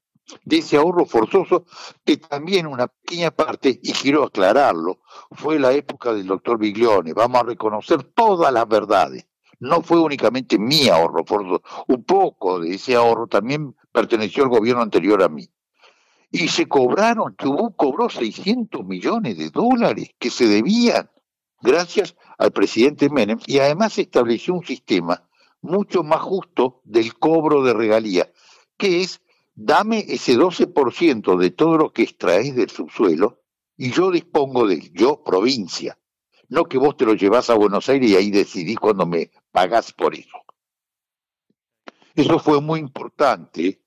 [0.44, 1.64] de ese ahorro forzoso,
[2.04, 5.00] que también una pequeña parte, y quiero aclararlo,
[5.32, 7.12] fue la época del doctor Biglione.
[7.12, 9.26] Vamos a reconocer todas las verdades.
[9.60, 14.82] No fue únicamente mi ahorro forzoso, un poco de ese ahorro también perteneció al gobierno
[14.82, 15.48] anterior a mí.
[16.30, 21.10] Y se cobraron, Chubut cobró 600 millones de dólares que se debían
[21.60, 25.28] gracias al presidente Menem y además estableció un sistema
[25.60, 28.30] mucho más justo del cobro de regalía,
[28.76, 29.20] que es
[29.60, 33.42] dame ese 12% de todo lo que extraes del subsuelo
[33.76, 35.98] y yo dispongo de yo provincia.
[36.48, 39.92] No que vos te lo llevas a Buenos Aires y ahí decidís cuando me pagás
[39.92, 40.38] por eso.
[42.14, 43.82] Eso fue muy importante,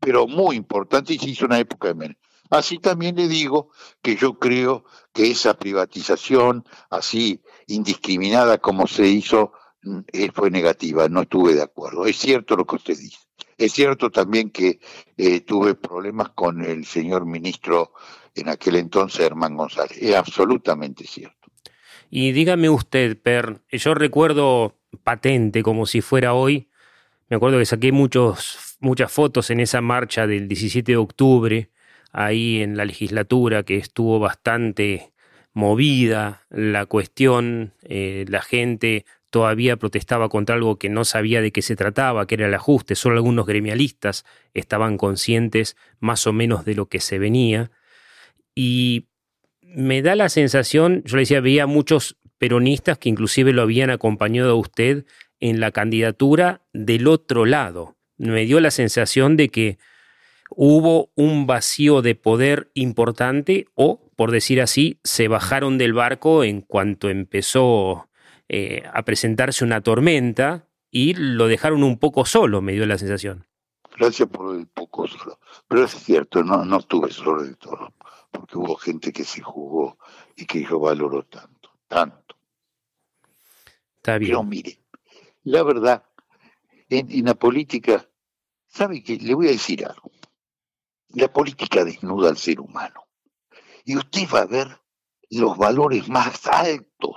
[0.00, 2.16] pero muy importante y se hizo una época de Menem.
[2.48, 3.70] Así también le digo
[4.02, 9.52] que yo creo que esa privatización así indiscriminada como se hizo
[10.12, 12.06] eh, fue negativa, no estuve de acuerdo.
[12.06, 13.18] Es cierto lo que usted dice.
[13.60, 14.80] Es cierto también que
[15.18, 17.92] eh, tuve problemas con el señor ministro
[18.34, 19.98] en aquel entonces, Herman González.
[20.00, 21.36] Es absolutamente cierto.
[22.08, 26.70] Y dígame usted, Per, yo recuerdo patente como si fuera hoy,
[27.28, 31.70] me acuerdo que saqué muchos, muchas fotos en esa marcha del 17 de octubre,
[32.12, 35.12] ahí en la legislatura, que estuvo bastante
[35.52, 41.62] movida la cuestión, eh, la gente todavía protestaba contra algo que no sabía de qué
[41.62, 46.74] se trataba, que era el ajuste, solo algunos gremialistas estaban conscientes más o menos de
[46.74, 47.70] lo que se venía,
[48.54, 49.06] y
[49.62, 54.50] me da la sensación, yo le decía, veía muchos peronistas que inclusive lo habían acompañado
[54.52, 55.04] a usted
[55.38, 57.96] en la candidatura del otro lado.
[58.18, 59.78] Me dio la sensación de que
[60.50, 66.60] hubo un vacío de poder importante o, por decir así, se bajaron del barco en
[66.60, 68.09] cuanto empezó
[68.52, 73.46] eh, a presentarse una tormenta y lo dejaron un poco solo, me dio la sensación.
[73.96, 75.38] Gracias por el poco solo.
[75.68, 77.94] Pero es cierto, no, no estuve solo de todo,
[78.32, 79.98] porque hubo gente que se jugó
[80.34, 82.34] y que yo valoro tanto, tanto.
[83.98, 84.32] Está bien.
[84.32, 84.80] Pero mire,
[85.44, 86.02] la verdad,
[86.88, 88.04] en, en la política,
[88.66, 89.16] ¿sabe qué?
[89.16, 90.10] Le voy a decir algo.
[91.10, 93.06] La política desnuda al ser humano.
[93.84, 94.80] Y usted va a ver
[95.30, 97.14] los valores más altos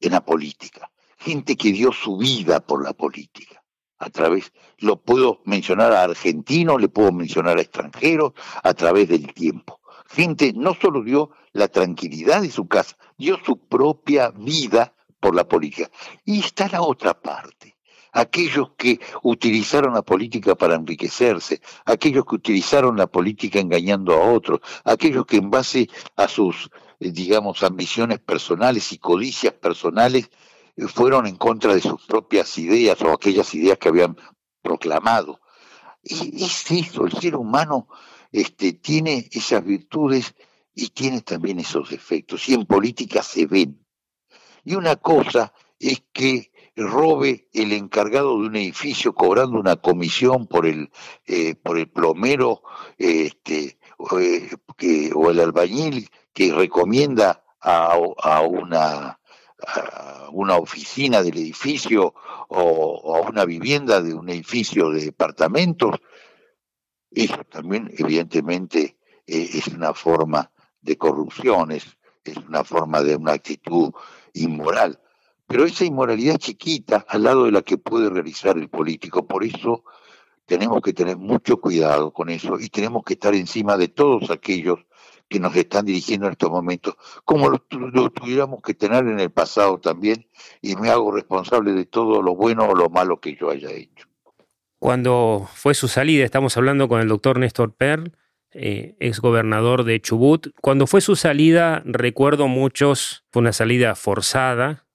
[0.00, 0.90] en la política.
[1.18, 3.62] Gente que dio su vida por la política.
[3.98, 8.32] A través, lo puedo mencionar a argentinos, le puedo mencionar a extranjeros,
[8.62, 9.80] a través del tiempo.
[10.08, 15.46] Gente no solo dio la tranquilidad de su casa, dio su propia vida por la
[15.46, 15.90] política.
[16.24, 17.76] Y está la otra parte
[18.12, 24.60] aquellos que utilizaron la política para enriquecerse, aquellos que utilizaron la política engañando a otros,
[24.84, 30.30] aquellos que en base a sus, digamos, ambiciones personales y codicias personales
[30.76, 34.16] eh, fueron en contra de sus propias ideas o aquellas ideas que habían
[34.62, 35.40] proclamado.
[36.02, 37.88] Y es eso, el ser humano
[38.30, 40.34] este, tiene esas virtudes
[40.74, 43.84] y tiene también esos defectos, y en política se ven.
[44.64, 50.66] Y una cosa es que robe el encargado de un edificio cobrando una comisión por
[50.66, 50.90] el
[51.26, 52.62] eh, por el plomero
[52.96, 53.78] este
[54.20, 57.96] eh, o el albañil que recomienda a,
[58.42, 59.18] una
[60.32, 62.14] una oficina del edificio
[62.48, 65.96] o, a una vivienda de un edificio de departamentos
[67.10, 73.32] eso también evidentemente eh, es una forma de corrupción es, es una forma de una
[73.32, 73.92] actitud
[74.34, 75.00] inmoral.
[75.46, 79.26] Pero esa inmoralidad chiquita al lado de la que puede realizar el político.
[79.26, 79.84] Por eso
[80.50, 84.80] tenemos que tener mucho cuidado con eso y tenemos que estar encima de todos aquellos
[85.28, 87.60] que nos están dirigiendo en estos momentos, como lo,
[88.10, 90.26] tuviéramos que tener en el pasado también,
[90.60, 94.08] y me hago responsable de todo lo bueno o lo malo que yo haya hecho.
[94.80, 98.10] Cuando fue su salida, estamos hablando con el doctor Néstor Perl,
[98.50, 100.48] eh, ex gobernador de Chubut.
[100.60, 104.88] Cuando fue su salida, recuerdo muchos, fue una salida forzada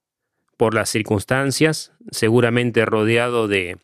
[0.58, 3.78] por las circunstancias, seguramente rodeado de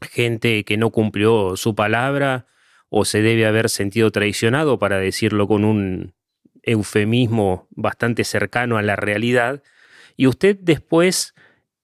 [0.00, 2.46] gente que no cumplió su palabra
[2.88, 6.14] o se debe haber sentido traicionado, para decirlo con un
[6.62, 9.62] eufemismo bastante cercano a la realidad.
[10.16, 11.34] Y usted después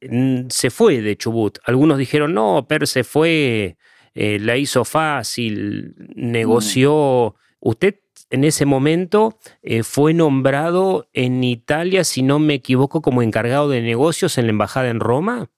[0.00, 1.58] mm, se fue de Chubut.
[1.64, 3.76] Algunos dijeron, no, Per se fue,
[4.14, 7.36] eh, la hizo fácil, negoció.
[7.60, 7.96] Usted
[8.30, 13.82] en ese momento eh, fue nombrado en Italia, si no me equivoco, como encargado de
[13.82, 15.50] negocios en la embajada en Roma.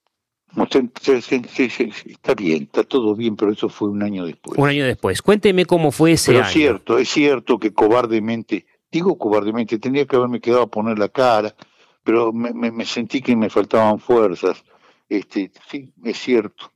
[2.06, 4.58] Está bien, está todo bien, pero eso fue un año después.
[4.58, 5.20] Un año después.
[5.22, 6.48] Cuénteme cómo fue ese pero año.
[6.48, 11.08] Es cierto, es cierto que cobardemente, digo cobardemente, tendría que haberme quedado a poner la
[11.08, 11.54] cara,
[12.02, 14.64] pero me, me, me sentí que me faltaban fuerzas.
[15.08, 16.70] Este, sí, es cierto.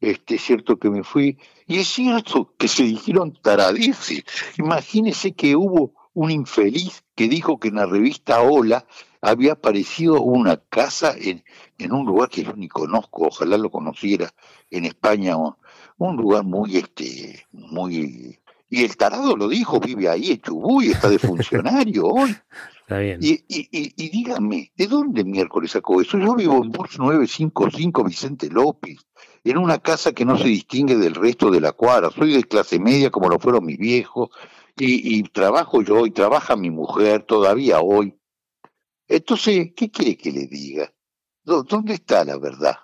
[0.00, 1.38] Este, es cierto que me fui.
[1.66, 4.24] Y es cierto que se dijeron taradeces.
[4.58, 8.86] Imagínese que hubo un infeliz que dijo que en la revista Hola
[9.24, 11.42] había aparecido una casa en,
[11.78, 14.30] en un lugar que yo ni conozco, ojalá lo conociera,
[14.70, 18.38] en España, un lugar muy, este, muy...
[18.68, 22.36] Y el tarado lo dijo, vive ahí en Chubut y está de funcionario hoy.
[22.82, 23.18] Está bien.
[23.22, 26.18] Y, y, y, y, dígame, ¿de dónde miércoles sacó eso?
[26.18, 29.06] Yo vivo en Bus 955 Vicente López,
[29.42, 32.10] en una casa que no se distingue del resto de la cuadra.
[32.10, 34.30] Soy de clase media como lo fueron mis viejos,
[34.76, 38.18] y, y trabajo yo y trabaja mi mujer todavía hoy.
[39.14, 40.92] Entonces, ¿qué quiere que le diga?
[41.44, 42.76] ¿Dónde está la verdad?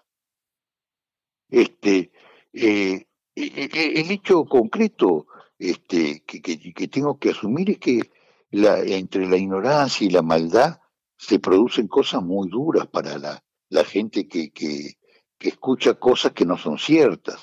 [1.48, 2.12] Este,
[2.52, 5.26] eh, el hecho concreto
[5.58, 8.12] este, que, que, tengo que asumir es que
[8.52, 10.78] entre la ignorancia y la maldad
[11.16, 14.98] se producen cosas muy duras para la, la gente que, que,
[15.36, 17.40] que escucha cosas que no son ciertas.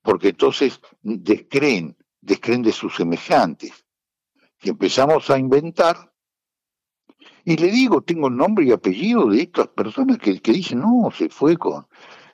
[0.00, 3.84] Porque entonces descreen, descreen de sus semejantes.
[4.62, 6.15] Si empezamos a inventar,
[7.46, 11.12] y le digo, tengo el nombre y apellido de estas personas que, que dicen, no,
[11.16, 11.86] se fue con...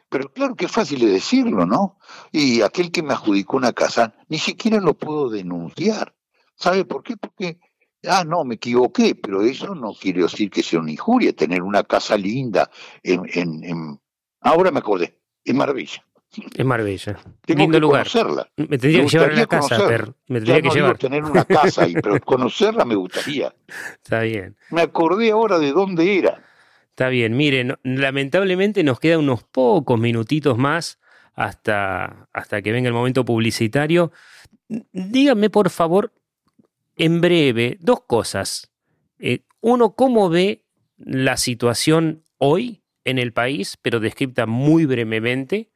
[0.09, 1.99] Pero claro que es fácil de decirlo, ¿no?
[2.33, 6.17] Y aquel que me adjudicó una casa, ni siquiera lo puedo denunciar.
[6.55, 7.19] ¿Sabe por qué?
[7.19, 7.61] Porque,
[8.09, 11.85] ah, no, me equivoqué, pero eso no quiere decir que sea una injuria, tener una
[11.85, 12.71] casa linda
[13.03, 13.21] en...
[13.35, 14.01] en, en...
[14.41, 16.07] Ahora me acordé, en Marbella.
[16.57, 17.19] En Marbella.
[17.45, 18.03] Tengo Lindo que lugar.
[18.11, 18.49] conocerla.
[18.57, 19.89] Me tendría Me que llevar a la casa, conocerla.
[19.89, 20.15] Per.
[20.29, 20.99] Me Ya tendría no que digo llevar.
[20.99, 23.55] tener una casa ahí, pero conocerla me gustaría.
[24.03, 24.57] Está bien.
[24.71, 26.43] Me acordé ahora de dónde era.
[26.91, 30.99] Está bien, miren, lamentablemente nos quedan unos pocos minutitos más
[31.35, 34.13] hasta, hasta que venga el momento publicitario.
[34.69, 36.13] Díganme, por favor,
[36.97, 38.71] en breve, dos cosas.
[39.19, 40.65] Eh, uno, ¿cómo ve
[40.99, 45.71] la situación hoy en el país, pero descripta muy brevemente?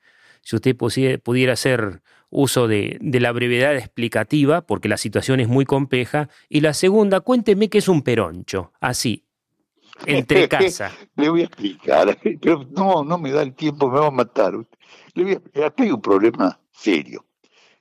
[0.47, 5.65] Si usted pudiera hacer uso de, de la brevedad explicativa, porque la situación es muy
[5.65, 6.29] compleja.
[6.49, 8.71] Y la segunda, cuénteme qué es un peroncho.
[8.79, 9.25] Así,
[10.05, 10.93] entre casa.
[11.17, 14.55] Le voy a explicar, pero no, no me da el tiempo, me va a matar.
[15.15, 15.67] Le voy a.
[15.67, 17.25] Acá hay un problema serio.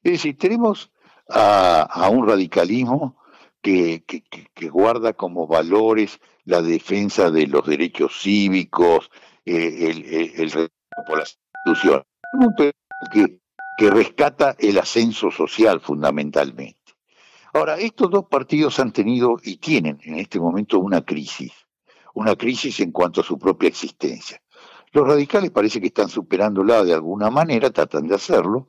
[0.02, 0.92] Es decir, tenemos
[1.30, 3.16] a, a un radicalismo
[3.62, 9.12] que, que, guarda como valores la defensa de los derechos cívicos,
[9.46, 10.72] eh, el, el,
[11.06, 12.08] por las instituciones.
[12.34, 13.40] Un peronismo
[13.78, 16.80] que, rescata el ascenso social fundamentalmente.
[17.54, 21.52] Ahora, estos dos partidos han tenido y tienen en este momento una crisis
[22.16, 24.42] una crisis en cuanto a su propia existencia.
[24.92, 28.68] Los radicales parece que están superándola de alguna manera, tratan de hacerlo,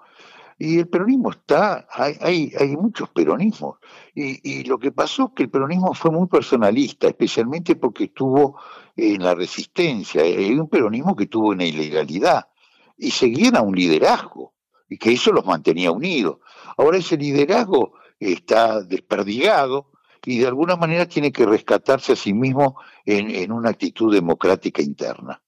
[0.59, 3.77] y el peronismo está, hay, hay, hay muchos peronismos,
[4.15, 8.59] y, y lo que pasó es que el peronismo fue muy personalista, especialmente porque estuvo
[8.97, 12.49] en la resistencia, hay un peronismo que tuvo una ilegalidad,
[12.97, 14.55] y seguían a un liderazgo,
[14.89, 16.39] y que eso los mantenía unidos.
[16.77, 19.93] Ahora ese liderazgo está desperdigado,
[20.25, 24.83] y de alguna manera tiene que rescatarse a sí mismo en, en una actitud democrática
[24.83, 25.41] interna.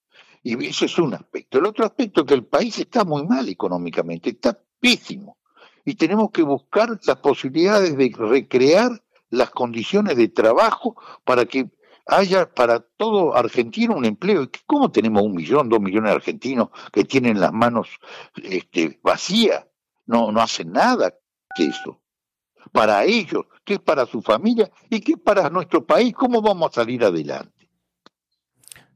[0.43, 1.59] Y eso es un aspecto.
[1.59, 5.39] El otro aspecto es que el país está muy mal económicamente, está pésimo.
[5.85, 11.71] Y tenemos que buscar las posibilidades de recrear las condiciones de trabajo para que
[12.09, 14.43] haya para todo argentino un empleo.
[14.43, 17.89] ¿Y ¿Cómo tenemos un millón, dos millones de argentinos que tienen las manos
[18.43, 19.67] este, vacías?
[20.07, 21.15] No, no hacen nada
[21.55, 22.03] que eso.
[22.73, 26.71] para ellos, qué es para su familia y qué es para nuestro país, cómo vamos
[26.71, 27.69] a salir adelante.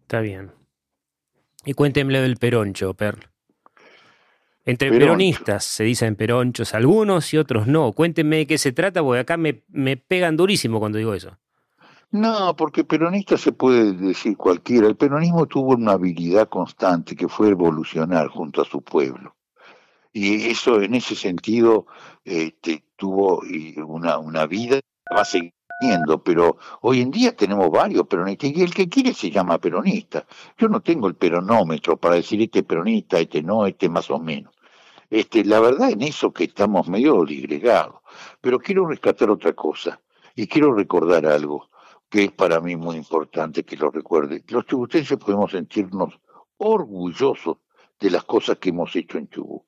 [0.01, 0.53] Está bien.
[1.65, 3.29] Y cuéntemelo del peroncho, Perl.
[4.65, 5.07] Entre Peroncho.
[5.07, 7.93] peronistas se dicen peronchos algunos y otros no.
[7.93, 11.37] Cuéntenme de qué se trata, porque acá me, me pegan durísimo cuando digo eso.
[12.13, 14.87] No, porque peronista se puede decir cualquiera.
[14.87, 19.35] El peronismo tuvo una habilidad constante que fue evolucionar junto a su pueblo.
[20.13, 21.87] Y eso en ese sentido
[22.23, 23.43] este, tuvo
[23.87, 28.61] una, una vida, va a seguir teniendo, pero hoy en día tenemos varios peronistas y
[28.63, 30.27] el que quiere se llama peronista.
[30.59, 34.19] Yo no tengo el peronómetro para decir este es peronista, este no, este más o
[34.19, 34.53] menos.
[35.09, 38.03] Este, la verdad en eso que estamos medio disgregados.
[38.43, 39.99] Pero quiero rescatar otra cosa
[40.35, 41.72] y quiero recordar algo
[42.13, 44.45] que es para mí muy importante que lo recuerde.
[44.49, 46.21] Los chubutenses podemos sentirnos
[46.59, 47.57] orgullosos
[47.99, 49.63] de las cosas que hemos hecho en Chubut.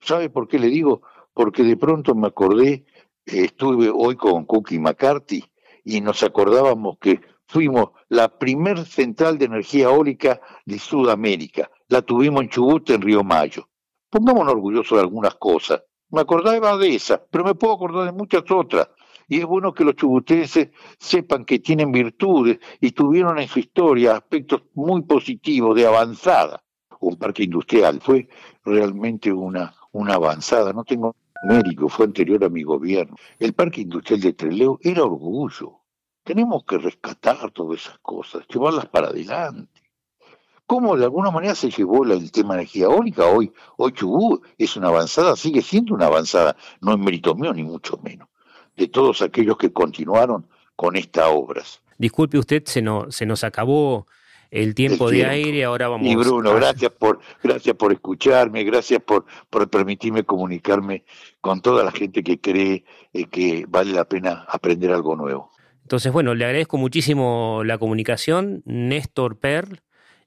[0.00, 1.02] ¿Sabe por qué le digo?
[1.34, 2.86] Porque de pronto me acordé,
[3.26, 5.44] estuve hoy con Cookie McCarthy
[5.82, 11.68] y nos acordábamos que fuimos la primer central de energía eólica de Sudamérica.
[11.88, 13.68] La tuvimos en Chubut, en Río Mayo.
[14.08, 15.82] Pongámonos orgullosos de algunas cosas.
[16.10, 18.88] Me acordaba de esas, pero me puedo acordar de muchas otras.
[19.28, 24.16] Y es bueno que los chubutenses sepan que tienen virtudes y tuvieron en su historia
[24.16, 26.64] aspectos muy positivos de avanzada.
[27.00, 28.28] Un parque industrial fue
[28.64, 33.16] realmente una, una avanzada, no tengo médico, fue anterior a mi gobierno.
[33.38, 35.80] El parque industrial de Treleu era orgullo.
[36.24, 39.82] Tenemos que rescatar todas esas cosas, llevarlas para adelante.
[40.66, 43.26] ¿Cómo de alguna manera se llevó el tema de energía eólica?
[43.26, 47.62] Hoy, hoy Chubut es una avanzada, sigue siendo una avanzada, no es mérito mío ni
[47.62, 48.28] mucho menos,
[48.78, 51.82] de todos aquellos que continuaron con estas obras.
[51.98, 54.06] Disculpe usted, se, no, se nos acabó
[54.50, 58.62] el tiempo El de aire, ahora vamos Y Bruno, a- gracias por, gracias por escucharme,
[58.64, 61.04] gracias por, por permitirme comunicarme
[61.40, 65.50] con toda la gente que cree eh, que vale la pena aprender algo nuevo.
[65.82, 68.62] Entonces, bueno, le agradezco muchísimo la comunicación.
[68.64, 69.80] Néstor Perl,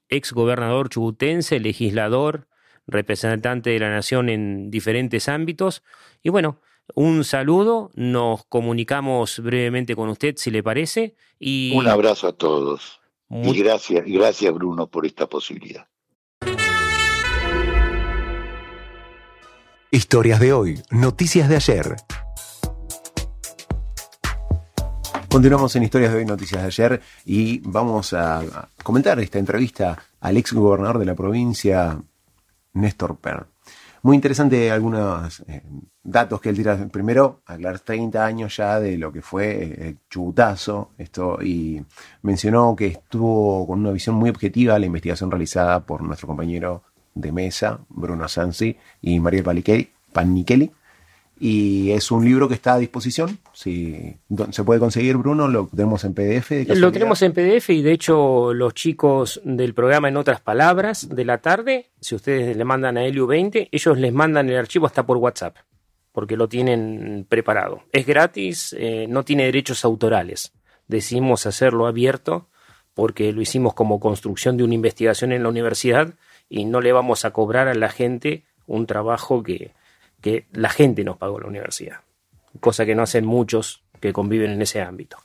[0.08, 2.48] ex gobernador chubutense, legislador,
[2.86, 5.82] representante de la nación en diferentes ámbitos.
[6.22, 6.60] Y bueno,
[6.94, 11.14] un saludo, nos comunicamos brevemente con usted, si le parece.
[11.38, 13.00] Y Un abrazo a todos.
[13.30, 15.86] Y gracias, gracias Bruno por esta posibilidad.
[19.90, 21.96] Historias de hoy, noticias de ayer.
[25.30, 30.36] Continuamos en Historias de hoy, noticias de ayer y vamos a comentar esta entrevista al
[30.36, 32.02] ex gobernador de la provincia,
[32.74, 33.51] Néstor Per.
[34.04, 35.62] Muy interesante algunos eh,
[36.02, 36.76] datos que él tira.
[36.88, 41.80] Primero, aclarar 30 años ya de lo que fue eh, el chubutazo, esto, y
[42.22, 46.82] mencionó que estuvo con una visión muy objetiva la investigación realizada por nuestro compañero
[47.14, 49.44] de mesa, Bruno Sansi y Mariel
[50.12, 50.72] Panicheli.
[51.44, 53.36] Y es un libro que está a disposición.
[53.52, 54.14] Si
[54.52, 56.50] se puede conseguir, Bruno, lo tenemos en PDF.
[56.50, 61.08] de Lo tenemos en PDF y de hecho los chicos del programa En otras palabras
[61.08, 64.86] de la tarde, si ustedes le mandan a Helio 20, ellos les mandan el archivo
[64.86, 65.56] hasta por WhatsApp,
[66.12, 67.82] porque lo tienen preparado.
[67.90, 70.52] Es gratis, eh, no tiene derechos autorales.
[70.86, 72.46] Decidimos hacerlo abierto
[72.94, 76.14] porque lo hicimos como construcción de una investigación en la universidad
[76.48, 79.72] y no le vamos a cobrar a la gente un trabajo que,
[80.22, 82.00] que la gente nos pagó la universidad.
[82.60, 85.18] Cosa que no hacen muchos que conviven en ese ámbito.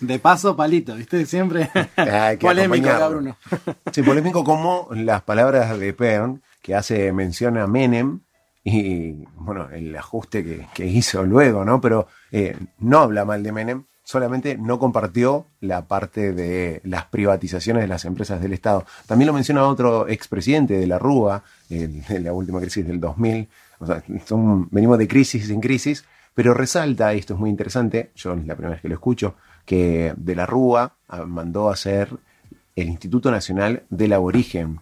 [0.00, 1.24] De paso, palito, ¿viste?
[1.26, 1.70] Siempre
[2.40, 2.88] polémico.
[3.10, 3.36] Bruno.
[3.92, 8.20] Sí, polémico como las palabras de Pern, que hace mención a Menem
[8.64, 11.80] y, bueno, el ajuste que, que hizo luego, ¿no?
[11.80, 17.82] Pero eh, no habla mal de Menem, solamente no compartió la parte de las privatizaciones
[17.82, 18.84] de las empresas del Estado.
[19.06, 23.48] También lo menciona otro expresidente de la Rúa, el- de la última crisis del 2000.
[24.70, 26.04] Venimos de crisis en crisis,
[26.34, 29.34] pero resalta, y esto es muy interesante, yo es la primera vez que lo escucho,
[29.64, 32.08] que de la Rúa ah, mandó a hacer
[32.76, 34.80] el Instituto Nacional del Aborigen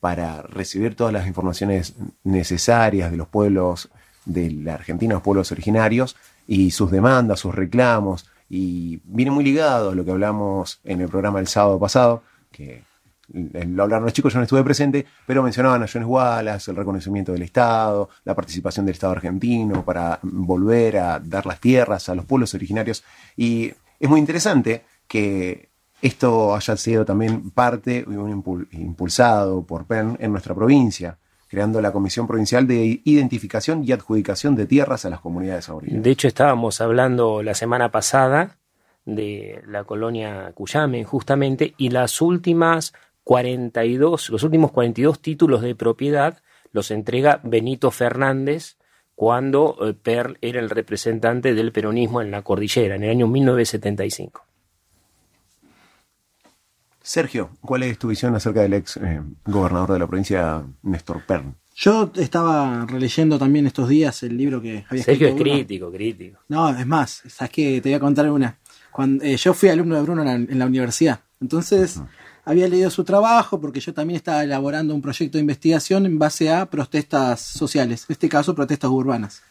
[0.00, 3.90] para recibir todas las informaciones necesarias de los pueblos
[4.24, 6.16] de la Argentina, los pueblos originarios,
[6.46, 11.08] y sus demandas, sus reclamos, y viene muy ligado a lo que hablamos en el
[11.08, 12.82] programa el sábado pasado, que
[13.32, 17.32] lo hablaron los chicos, yo no estuve presente, pero mencionaban a Jones Wallace, el reconocimiento
[17.32, 22.24] del Estado, la participación del Estado argentino para volver a dar las tierras a los
[22.24, 23.04] pueblos originarios.
[23.36, 25.68] Y es muy interesante que
[26.00, 28.04] esto haya sido también parte
[28.72, 31.18] impulsado por PEN en nuestra provincia,
[31.48, 36.04] creando la Comisión Provincial de Identificación y Adjudicación de Tierras a las comunidades aborígenes.
[36.04, 38.58] De hecho, estábamos hablando la semana pasada
[39.04, 42.92] de la colonia Cuyame, justamente, y las últimas
[43.28, 46.38] 42, los últimos 42 títulos de propiedad
[46.72, 48.78] los entrega Benito Fernández
[49.14, 54.46] cuando eh, Perl era el representante del peronismo en la cordillera, en el año 1975.
[57.02, 61.54] Sergio, ¿cuál es tu visión acerca del ex eh, gobernador de la provincia, Néstor Pern?
[61.74, 65.54] Yo estaba releyendo también estos días el libro que había Sergio es escrito Bruno.
[65.58, 66.38] crítico, crítico.
[66.48, 68.56] No, es más, sabes que te voy a contar una.
[68.90, 72.00] Cuando, eh, yo fui alumno de Bruno en la, en la universidad, entonces
[72.48, 76.50] había leído su trabajo porque yo también estaba elaborando un proyecto de investigación en base
[76.50, 79.42] a protestas sociales, en este caso protestas urbanas.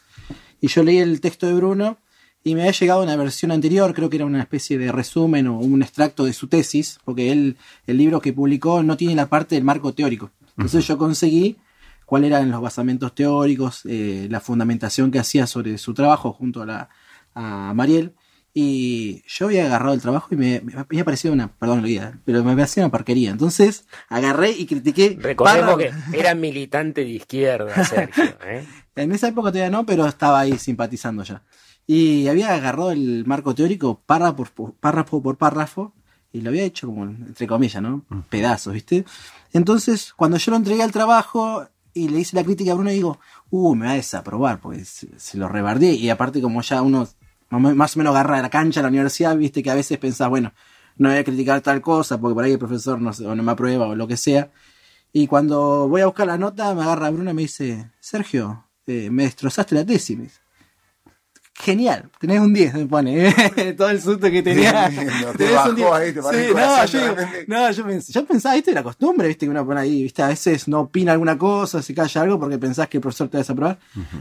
[0.60, 1.98] Y yo leí el texto de Bruno
[2.42, 5.60] y me había llegado una versión anterior, creo que era una especie de resumen o
[5.60, 9.54] un extracto de su tesis, porque él, el libro que publicó no tiene la parte
[9.54, 10.32] del marco teórico.
[10.56, 11.56] Entonces yo conseguí
[12.04, 16.66] cuáles eran los basamentos teóricos, eh, la fundamentación que hacía sobre su trabajo junto a,
[16.66, 16.88] la,
[17.32, 18.16] a Mariel.
[18.54, 22.18] Y yo había agarrado el trabajo y me, me había parecido una, perdón, lo diga,
[22.24, 23.30] pero me parecía una porquería.
[23.30, 25.16] Entonces agarré y critiqué.
[25.20, 28.24] Recordemos que era militante de izquierda, Sergio.
[28.46, 28.64] ¿eh?
[28.96, 31.42] En esa época todavía no, pero estaba ahí simpatizando ya.
[31.86, 35.94] Y había agarrado el marco teórico párrafo por párrafo, por párrafo
[36.32, 38.04] y lo había hecho como, entre comillas, ¿no?
[38.28, 39.04] Pedazos, ¿viste?
[39.52, 43.18] Entonces, cuando yo lo entregué al trabajo y le hice la crítica a Bruno, digo,
[43.50, 45.92] uh, me va a desaprobar, se, se lo rebardé.
[45.92, 47.08] Y aparte, como ya uno
[47.50, 50.52] más o- menos agarra la cancha en la universidad, viste que a veces pensás, bueno,
[50.96, 53.42] no voy a criticar tal cosa porque por ahí el profesor no, se- o no
[53.42, 54.50] me aprueba o lo que sea.
[55.12, 59.10] Y cuando voy a buscar la nota, me agarra Bruno y me dice, Sergio, eh,
[59.10, 60.40] me destrozaste la tesis.
[61.60, 63.34] Genial, tenés un 10, me pone.
[63.76, 64.88] Todo el susto que tenía.
[64.90, 65.92] No, te Tenés bajó un 10.
[65.92, 67.44] ahí, te paró el Sí, no, corazón yo, de digo- repente.
[67.48, 70.22] no, yo, pens- yo pensaba, esto es la costumbre, viste, que uno pone ahí, viste,
[70.22, 73.36] a veces no opina alguna cosa, se calla algo porque pensás que el profesor te
[73.36, 73.78] va a desaprobar.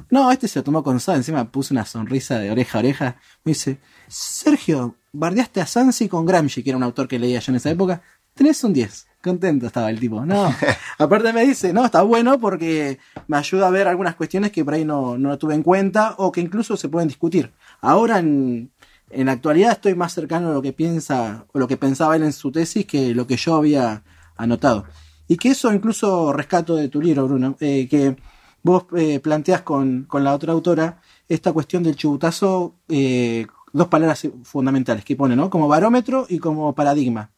[0.10, 3.16] No, este se lo tomó con Sansi, encima puso una sonrisa de oreja a oreja.
[3.44, 3.78] Me dice,
[4.08, 7.70] Sergio, bardeaste a Sansi con Gramsci, que era un autor que leía yo en esa
[7.70, 8.02] época.
[8.34, 9.07] Tenés un 10.
[9.22, 10.26] Contento estaba el tipo.
[10.26, 10.54] No.
[11.00, 14.76] Aparte me dice, no, está bueno porque me ayuda a ver algunas cuestiones que por
[14.76, 17.52] ahí no, no tuve en cuenta o que incluso se pueden discutir.
[17.82, 18.72] Ahora en,
[19.10, 22.24] en la actualidad estoy más cercano a lo que piensa o lo que pensaba él
[22.24, 24.04] en su tesis que lo que yo había
[24.36, 24.86] anotado.
[25.28, 28.16] Y que eso incluso rescato de tu libro, Bruno, eh, que
[28.64, 34.28] vos eh, planteas con, con la otra autora esta cuestión del chubutazo, eh, dos palabras
[34.44, 35.50] fundamentales que pone, ¿no?
[35.50, 37.32] Como barómetro y como paradigma.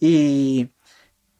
[0.00, 0.68] Y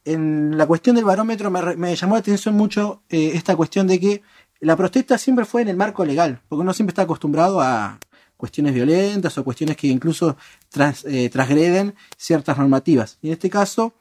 [0.05, 3.99] en la cuestión del barómetro me, me llamó la atención mucho eh, esta cuestión de
[4.01, 4.23] que
[4.61, 7.99] la protesta siempre fue en el marco legal, porque uno siempre está acostumbrado a
[8.37, 10.37] cuestiones violentas o cuestiones que incluso
[10.71, 13.19] tras- eh, transgreden ciertas normativas.
[13.23, 13.95] Y en este caso,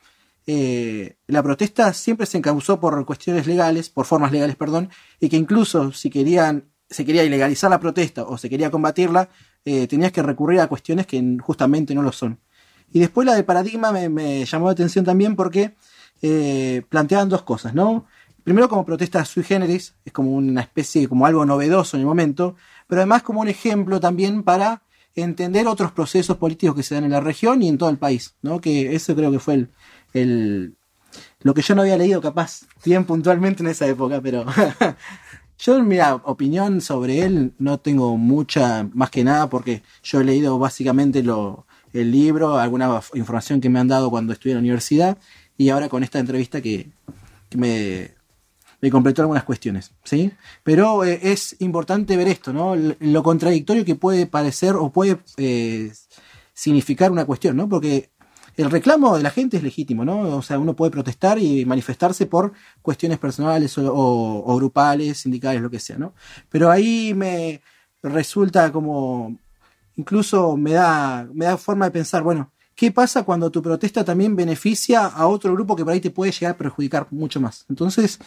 [0.47, 4.89] eh, la protesta siempre se encausó por cuestiones legales, por formas legales, perdón,
[5.19, 9.29] y que incluso si querían, se quería ilegalizar la protesta o se quería combatirla,
[9.65, 12.39] eh, tenías que recurrir a cuestiones que justamente no lo son.
[12.91, 15.75] Y después la del paradigma me llamó la atención también porque
[16.25, 18.05] eh, planteaban dos cosas, ¿no?
[18.45, 22.55] Primero como protesta sui generis, es como una especie, como algo novedoso en el momento,
[22.87, 24.83] pero además como un ejemplo también para
[25.15, 28.35] entender otros procesos políticos que se dan en la región y en todo el país,
[28.41, 28.61] ¿no?
[28.61, 29.69] Que eso creo que fue el,
[30.13, 30.75] el
[31.41, 34.45] lo que yo no había leído capaz bien puntualmente en esa época, pero
[35.59, 40.23] yo en mi opinión sobre él no tengo mucha más que nada porque yo he
[40.23, 44.61] leído básicamente lo, el libro, alguna información que me han dado cuando estudié en la
[44.61, 45.17] universidad
[45.57, 46.89] y ahora con esta entrevista que,
[47.55, 48.11] me,
[48.81, 50.31] me completó algunas cuestiones, ¿sí?
[50.63, 52.75] Pero eh, es importante ver esto, ¿no?
[52.75, 55.91] Lo contradictorio que puede parecer o puede eh,
[56.53, 57.69] significar una cuestión, ¿no?
[57.69, 58.09] Porque
[58.55, 60.37] el reclamo de la gente es legítimo, ¿no?
[60.37, 65.61] O sea, uno puede protestar y manifestarse por cuestiones personales o, o- o grupales, sindicales,
[65.61, 66.13] lo que sea, ¿no?
[66.49, 67.61] Pero ahí me
[68.03, 69.37] resulta como,
[69.95, 74.35] incluso me da, me da forma de pensar, bueno, ¿qué pasa cuando tu protesta también
[74.35, 77.65] beneficia a otro grupo que por ahí te puede llegar a perjudicar mucho más?
[77.69, 78.19] Entonces,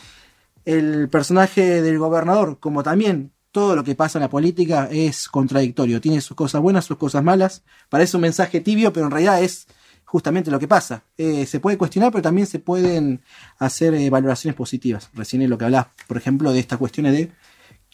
[0.65, 6.01] el personaje del gobernador, como también todo lo que pasa en la política, es contradictorio.
[6.01, 7.63] Tiene sus cosas buenas, sus cosas malas.
[7.89, 9.67] Parece un mensaje tibio, pero en realidad es
[10.05, 11.05] justamente lo que pasa.
[11.17, 13.23] Eh, se puede cuestionar, pero también se pueden
[13.59, 15.09] hacer eh, valoraciones positivas.
[15.15, 17.33] Recién es lo que hablaba, por ejemplo, de estas cuestiones de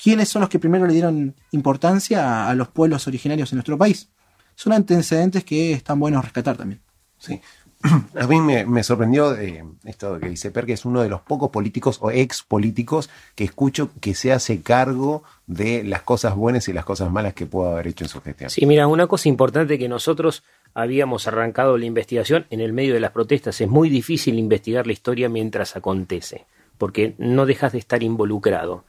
[0.00, 3.78] quiénes son los que primero le dieron importancia a, a los pueblos originarios en nuestro
[3.78, 4.08] país.
[4.54, 6.80] Son antecedentes que están buenos rescatar también.
[7.18, 7.40] Sí.
[8.18, 11.20] A mí me, me sorprendió eh, esto que dice Per, que es uno de los
[11.22, 16.68] pocos políticos o ex políticos que escucho que se hace cargo de las cosas buenas
[16.68, 18.50] y las cosas malas que pudo haber hecho en su gestión.
[18.50, 20.44] Sí, mira, una cosa importante que nosotros
[20.74, 23.60] habíamos arrancado la investigación en el medio de las protestas.
[23.60, 26.46] Es muy difícil investigar la historia mientras acontece,
[26.78, 28.84] porque no dejas de estar involucrado.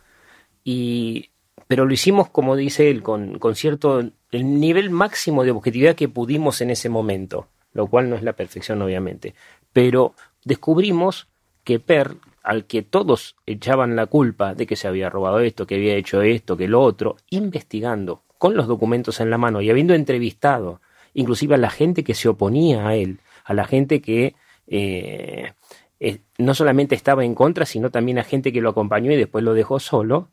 [0.64, 1.32] Y,
[1.68, 6.10] pero lo hicimos, como dice él, con, con cierto el nivel máximo de objetividad que
[6.10, 9.34] pudimos en ese momento, lo cual no es la perfección, obviamente.
[9.72, 10.14] Pero
[10.44, 11.28] descubrimos
[11.64, 15.76] que Per al que todos echaban la culpa de que se había robado esto, que
[15.76, 19.94] había hecho esto, que lo otro, investigando con los documentos en la mano y habiendo
[19.94, 20.82] entrevistado
[21.14, 24.36] inclusive a la gente que se oponía a él, a la gente que
[24.68, 25.54] eh,
[26.00, 29.44] eh, no solamente estaba en contra, sino también a gente que lo acompañó y después
[29.44, 30.30] lo dejó solo.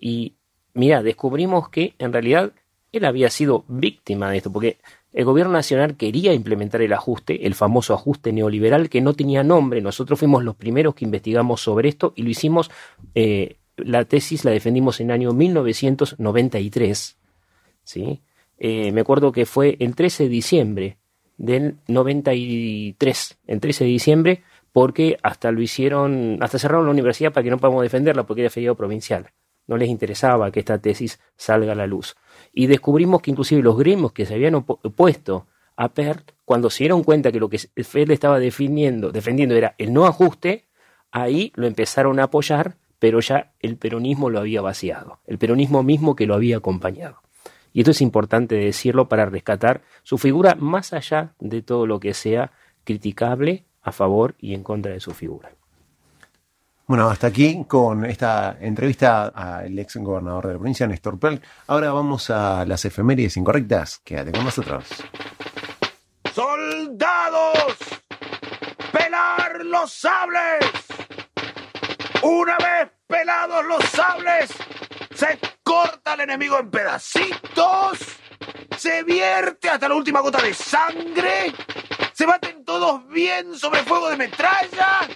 [0.00, 0.34] Y
[0.74, 2.52] mira, descubrimos que en realidad
[2.92, 4.78] él había sido víctima de esto, porque
[5.12, 9.80] el gobierno nacional quería implementar el ajuste, el famoso ajuste neoliberal que no tenía nombre.
[9.80, 12.70] Nosotros fuimos los primeros que investigamos sobre esto y lo hicimos,
[13.14, 17.18] eh, la tesis la defendimos en el año 1993.
[17.84, 18.20] ¿sí?
[18.58, 20.98] Eh, me acuerdo que fue el 13 de diciembre
[21.36, 27.44] del 93, el 13 de diciembre, porque hasta lo hicieron, hasta cerraron la universidad para
[27.44, 29.30] que no podamos defenderla porque era feriado provincial.
[29.66, 32.16] No les interesaba que esta tesis salga a la luz.
[32.58, 35.46] Y descubrimos que inclusive los gremios que se habían opuesto
[35.76, 39.12] a PERT, cuando se dieron cuenta que lo que FED estaba defendiendo
[39.54, 40.64] era el no ajuste,
[41.12, 46.16] ahí lo empezaron a apoyar, pero ya el peronismo lo había vaciado, el peronismo mismo
[46.16, 47.22] que lo había acompañado.
[47.72, 52.12] Y esto es importante decirlo para rescatar su figura más allá de todo lo que
[52.12, 52.50] sea
[52.82, 55.52] criticable a favor y en contra de su figura.
[56.88, 61.38] Bueno, hasta aquí con esta entrevista al ex gobernador de la provincia, Néstor Pearl.
[61.66, 64.00] Ahora vamos a las efemérides incorrectas.
[64.02, 64.86] Quédate con nosotros.
[66.32, 67.76] ¡Soldados!
[68.90, 70.64] ¡Pelar los sables!
[72.22, 74.48] Una vez pelados los sables,
[75.14, 77.98] se corta al enemigo en pedacitos,
[78.78, 81.52] se vierte hasta la última gota de sangre,
[82.14, 85.06] se baten todos bien sobre fuego de metralla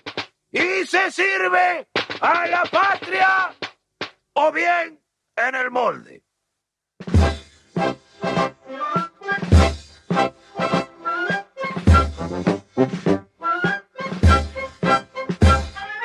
[0.52, 1.88] y se sirve
[2.20, 3.54] a la patria
[4.34, 5.00] o bien
[5.36, 6.22] en el molde.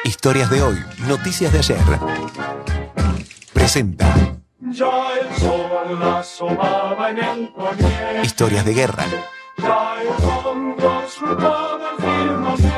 [0.06, 0.78] Historias de hoy,
[1.08, 1.78] noticias de ayer.
[3.54, 4.16] Presenta.
[4.60, 8.22] Ya el sol asomaba en el poniente.
[8.24, 9.06] Historias de guerra.
[9.58, 11.87] Ya el.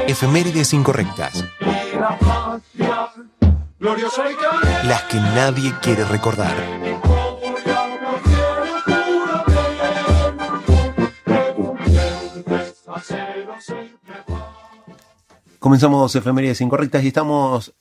[0.08, 1.46] Efemérides incorrectas.
[4.84, 6.56] Las que nadie quiere recordar.
[15.60, 17.74] Comenzamos efemérides incorrectas y estamos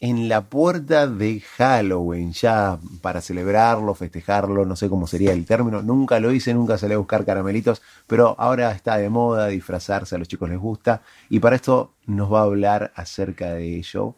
[0.00, 5.82] en la puerta de Halloween, ya para celebrarlo, festejarlo, no sé cómo sería el término,
[5.82, 10.18] nunca lo hice, nunca salí a buscar caramelitos, pero ahora está de moda disfrazarse, a
[10.18, 14.14] los chicos les gusta, y para esto nos va a hablar acerca de ello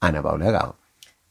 [0.00, 0.76] Ana Paula Gao.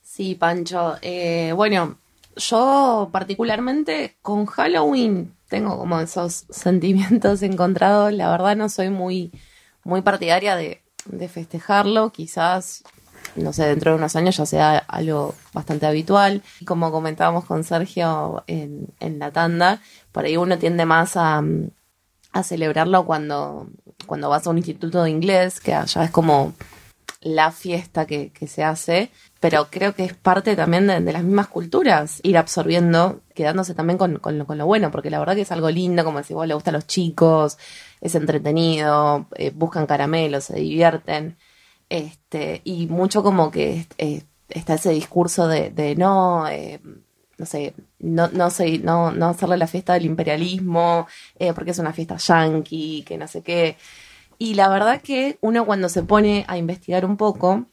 [0.01, 0.95] Sí, Pancho.
[1.01, 1.97] Eh, bueno,
[2.35, 8.13] yo particularmente con Halloween tengo como esos sentimientos encontrados.
[8.13, 9.31] La verdad no soy muy,
[9.83, 12.11] muy partidaria de, de festejarlo.
[12.11, 12.83] Quizás,
[13.35, 16.41] no sé, dentro de unos años ya sea algo bastante habitual.
[16.59, 19.81] Y como comentábamos con Sergio en, en la tanda,
[20.11, 21.41] por ahí uno tiende más a,
[22.31, 23.67] a celebrarlo cuando,
[24.05, 26.53] cuando vas a un instituto de inglés, que allá es como
[27.21, 29.09] la fiesta que, que se hace,
[29.39, 33.97] pero creo que es parte también de, de las mismas culturas, ir absorbiendo, quedándose también
[33.97, 36.35] con, con lo, con lo bueno, porque la verdad que es algo lindo, como decís
[36.35, 37.57] vos, le gusta a los chicos,
[38.01, 41.37] es entretenido, eh, buscan caramelos, se divierten,
[41.89, 46.79] este, y mucho como que eh, está ese discurso de, de no, eh,
[47.37, 51.07] no sé, no, no, sé, no, no hacerle la fiesta del imperialismo,
[51.37, 53.77] eh, porque es una fiesta yankee, que no sé qué.
[54.37, 57.65] Y la verdad que uno cuando se pone a investigar un poco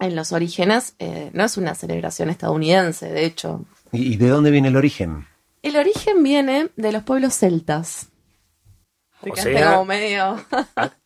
[0.00, 3.64] en los orígenes, eh, no es una celebración estadounidense, de hecho.
[3.92, 5.26] ¿Y y de dónde viene el origen?
[5.62, 8.08] El origen viene de los pueblos celtas.
[9.22, 10.36] Te O quedaste sea, como medio...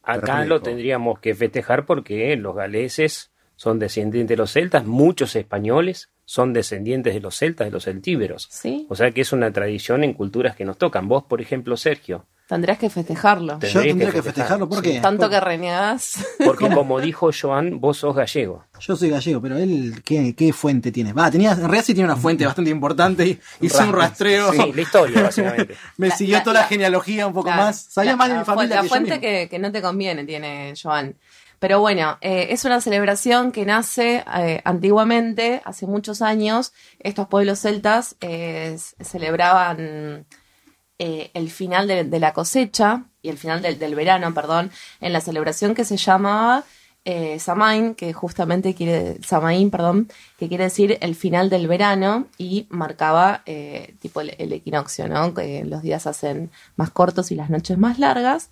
[0.03, 6.11] Acá lo tendríamos que festejar porque los galeses son descendientes de los celtas, muchos españoles
[6.27, 8.49] son descendientes de los celtas, de los celtíberos.
[8.51, 8.87] Sí.
[8.91, 11.09] O sea que es una tradición en culturas que nos tocan.
[11.09, 12.27] Vos, por ejemplo, Sergio.
[12.49, 13.59] Tendrías que festejarlo.
[13.59, 15.01] Yo tendría que festejarlo, ¿por qué?
[15.01, 16.25] Tanto que renegas.
[16.45, 18.65] Porque como dijo Joan, vos sos gallego.
[18.79, 21.13] Yo soy gallego, pero él, ¿qué, qué fuente tiene?
[21.13, 24.53] Va, tenía, en realidad sí tiene una fuente bastante importante y hice un rastreo.
[24.53, 25.75] Sí, la historia, básicamente.
[25.97, 27.81] Me La- siguió la- toda la la- genealogía un poco más.
[27.83, 29.21] Sabía La- más de mi la familia La que yo fuente mismo.
[29.23, 31.17] que, que no te conviene tiene Joan.
[31.59, 36.73] Pero bueno, eh, es una celebración que nace eh, antiguamente, hace muchos años.
[36.99, 40.27] Estos pueblos celtas eh, celebraban
[40.99, 45.75] eh, el final de, la cosecha y el final del, verano, perdón, en la celebración
[45.75, 46.65] que se llamaba
[47.39, 53.45] Samain, que justamente quiere, Samaín, perdón, que quiere decir el final del verano y marcaba
[54.01, 55.33] tipo el, equinoccio, ¿no?
[55.33, 58.51] Que los días hacen más cortos y las noches más largas.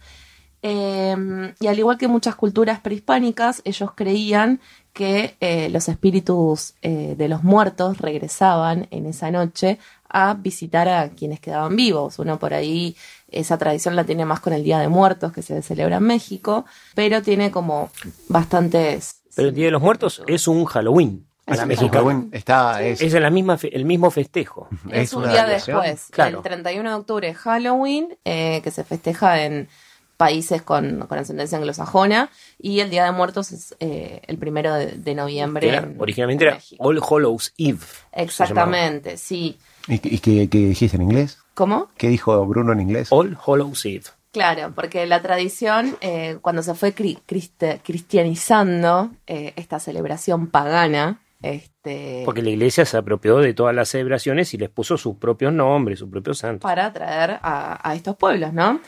[0.67, 4.61] Eh, y al igual que muchas culturas prehispánicas, ellos creían
[4.95, 11.11] que eh, los espíritus eh, de los muertos regresaban en esa noche a visitar a
[11.11, 12.19] quienes quedaban vivos.
[12.19, 12.97] Uno por ahí,
[13.31, 16.65] esa tradición la tiene más con el Día de Muertos que se celebra en México,
[16.95, 17.91] pero tiene como
[18.29, 19.21] bastantes...
[19.35, 21.27] Pero el Día de los Muertos es un Halloween.
[21.47, 21.89] a Es la.
[21.91, 24.69] Halloween, está, es, Es en la misma fe- el mismo festejo.
[24.91, 25.81] Es, un día variación.
[25.83, 26.07] después.
[26.11, 26.39] Claro.
[26.39, 29.69] El 31 de octubre es Halloween, eh, que se festeja en
[30.17, 34.87] países con, con ascendencia anglosajona, y el Día de Muertos es eh, el primero de,
[34.93, 35.69] de noviembre.
[35.69, 37.79] Era- en- originalmente era All Hallows Eve.
[38.13, 39.59] Exactamente, sí.
[39.89, 41.39] ¿Y, y qué, qué dijiste en inglés?
[41.55, 41.91] ¿Cómo?
[41.97, 43.09] ¿Qué dijo Bruno en inglés?
[43.11, 44.05] All Hallows Eve.
[44.33, 51.21] Claro, porque la tradición, eh, cuando se fue cri- criste- cristianizando eh, esta celebración pagana,
[51.43, 55.53] este, Porque la iglesia se apropió de todas las celebraciones y les puso sus propios
[55.53, 56.63] nombres, sus propios santos.
[56.63, 58.81] para atraer a, a estos pueblos, ¿no?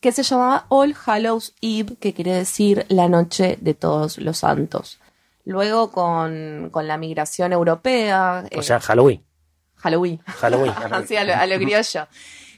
[0.00, 4.98] Que se llamaba All Hallows Eve, que quiere decir la noche de todos los santos.
[5.44, 9.22] Luego con, con la migración europea, O eh, sea, Halloween.
[9.76, 10.72] Halloween, Halloween.
[10.92, 12.06] así a lo, a lo criollo,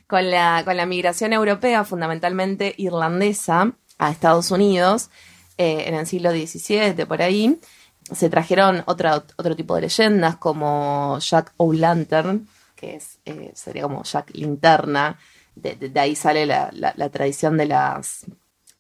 [0.07, 5.11] con la, con la migración europea, fundamentalmente irlandesa, a Estados Unidos,
[5.59, 7.59] eh, en el siglo XVII, por ahí,
[8.11, 14.03] se trajeron otra, otro tipo de leyendas como Jack O'Lantern, que es, eh, sería como
[14.03, 15.18] Jack Linterna,
[15.55, 18.26] de, de- de ahí sale la, la- la tradición de las,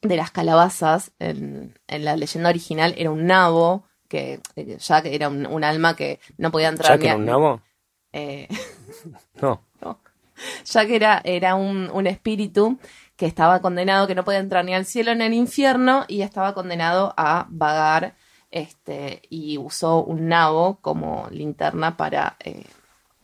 [0.02, 1.12] de las calabazas.
[1.18, 5.96] En, en la leyenda original era un nabo, que eh, Jack era un, un alma
[5.96, 7.60] que no podía entrar ¿Ya que era un nabo?
[8.12, 8.48] eh,
[9.40, 9.62] No.
[10.64, 12.78] ya que era, era un, un espíritu
[13.16, 16.54] que estaba condenado, que no podía entrar ni al cielo ni al infierno, y estaba
[16.54, 18.16] condenado a vagar,
[18.50, 22.64] este, y usó un nabo como linterna para, eh,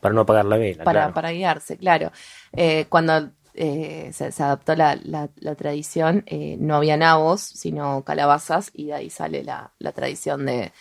[0.01, 0.85] Para no apagar la vela.
[0.85, 1.15] para, claro.
[1.15, 2.13] para guiarse, claro.
[2.53, 8.03] Eh, cuando eh, se, se adaptó la, la- la tradición, eh, no había nabos, sino
[8.05, 10.73] calabazas, y de ahí sale la, la tradición de,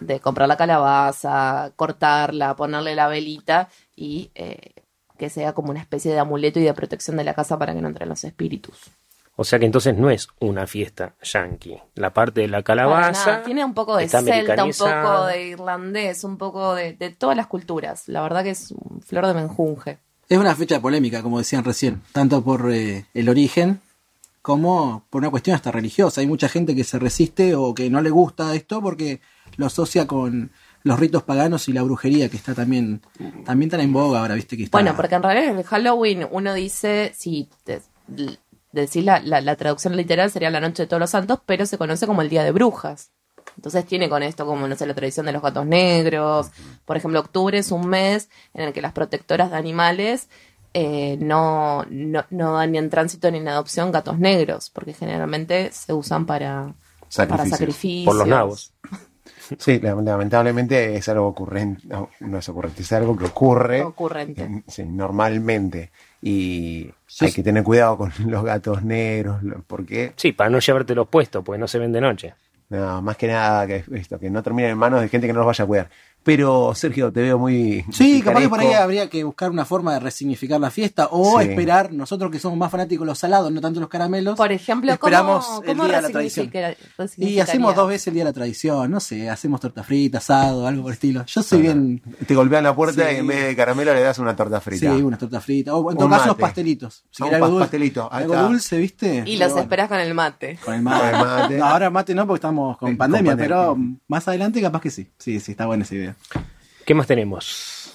[0.00, 4.72] de comprar la calabaza, cortarla, ponerle la velita y eh,
[5.18, 7.80] que sea como una especie de amuleto y de protección de la casa para que
[7.82, 8.78] no entren los espíritus.
[9.36, 11.80] O sea que entonces no es una fiesta yankee.
[11.94, 13.30] La parte de la calabaza.
[13.32, 17.36] nada, Tiene un poco de celta, un poco de irlandés, un poco de, de todas
[17.36, 18.06] las culturas.
[18.08, 19.98] La verdad que es un flor de menjunje.
[20.30, 23.80] Es una fecha polémica, como decían recién, tanto por eh, el origen
[24.42, 26.20] como por una cuestión hasta religiosa.
[26.22, 29.20] Hay mucha gente que se resiste o que no le gusta esto porque
[29.56, 30.50] lo asocia con
[30.82, 33.02] los ritos paganos y la brujería que está también
[33.44, 34.78] también tan en boga ahora, viste que está.
[34.78, 37.82] Bueno, porque en realidad el Halloween uno dice, si te-
[38.72, 42.06] decís la, la traducción literal sería la noche de todos los santos, pero se conoce
[42.06, 43.10] como el Día de Brujas.
[43.56, 46.50] Entonces tiene con esto como, no sé, la tradición de los gatos negros.
[46.84, 50.28] Por ejemplo, octubre es un mes en el que las protectoras de animales
[50.74, 55.72] eh, no, no, no dan ni en tránsito ni en adopción gatos negros, porque generalmente
[55.72, 56.74] se usan para
[57.16, 57.50] para Sacrificios.
[57.58, 58.04] sacrificios.
[58.06, 58.72] Por los nabos.
[59.58, 64.42] Sí, la- lamentablemente es algo ocurrente, no, no es ocurrente, es algo que ocurre Ocurrente.
[64.44, 65.90] en- sí, normalmente.
[66.22, 66.88] Y
[67.20, 71.42] hay que tener cuidado con los gatos negros, porque Sí, para no llevarte los puestos,
[71.44, 72.34] porque no se ven de noche.
[72.70, 75.40] No, más que nada que esto, que no terminen en manos de gente que no
[75.40, 75.90] los vaya a cuidar.
[76.22, 77.82] Pero Sergio, te veo muy...
[77.92, 81.40] Sí, capaz que por ahí habría que buscar una forma de resignificar la fiesta o
[81.40, 81.48] Sí.
[81.48, 84.36] esperar, nosotros que somos más fanáticos de los salados, no tanto los caramelos.
[84.36, 86.50] Por ejemplo, ¿cómo, esperamos el cómo día de la tradición.
[87.16, 90.66] Y hacemos dos veces el día de la tradición, no sé, hacemos torta frita, asado,
[90.66, 91.24] algo por el estilo.
[91.24, 92.02] Yo soy bien.
[92.26, 93.14] Te golpean la puerta Sí.
[93.14, 94.94] y en vez de caramelo le das una torta frita.
[94.94, 95.74] Sí, una torta frita.
[95.74, 96.40] O en todo caso, mate.
[96.42, 97.02] pastelitos.
[97.10, 98.46] Si Ah, algo dulce, pastelito, ahí algo está.
[98.46, 99.06] dulce, ¿viste?
[99.26, 100.58] Y Pero los bueno, esperas con el mate.
[100.64, 101.00] Con el mate.
[101.00, 101.58] Con el mate.
[101.58, 103.36] No, ahora mate no, porque estamos con Eh, con pandemia.
[103.36, 103.76] pero
[104.08, 105.10] más adelante capaz que sí.
[105.18, 106.09] Sí, sí, está buena esa idea.
[106.84, 107.94] ¿Qué más tenemos?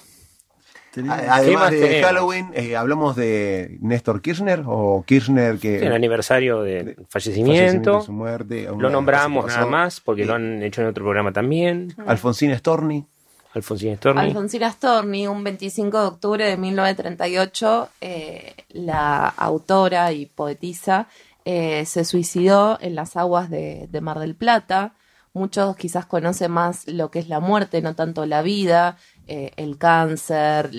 [0.94, 2.06] Tenemos- A- ¿Qué Además más de tenemos?
[2.06, 5.86] Halloween, eh, hablamos de Néstor Kirchner o Kirchner que...
[5.86, 8.00] El aniversario del fallecimiento fallecimiento.
[8.00, 8.70] de su muerte.
[8.78, 10.28] Lo nombramos nada más porque Sí.
[10.30, 11.94] lo han hecho en otro programa también.
[12.08, 13.06] Alfonsín Storni.
[13.54, 14.22] Alfonsín Storni.
[14.22, 21.08] Alfonsina Storni, un 25 de octubre de 1938, eh, la autora y poetisa
[21.46, 24.94] eh, se suicidó en las aguas de, de Mar del Plata.
[25.36, 28.96] Muchos quizás conocen más lo que es la muerte, no tanto la vida,
[29.28, 30.72] eh, el cáncer,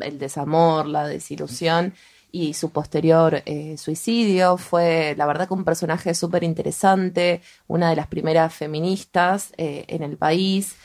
[0.00, 1.94] el desamor, la desilusión
[2.30, 4.58] y su posterior eh, suicidio.
[4.58, 10.02] Fue, la verdad, que un personaje súper interesante, una de las primeras feministas eh, en
[10.02, 10.76] el país,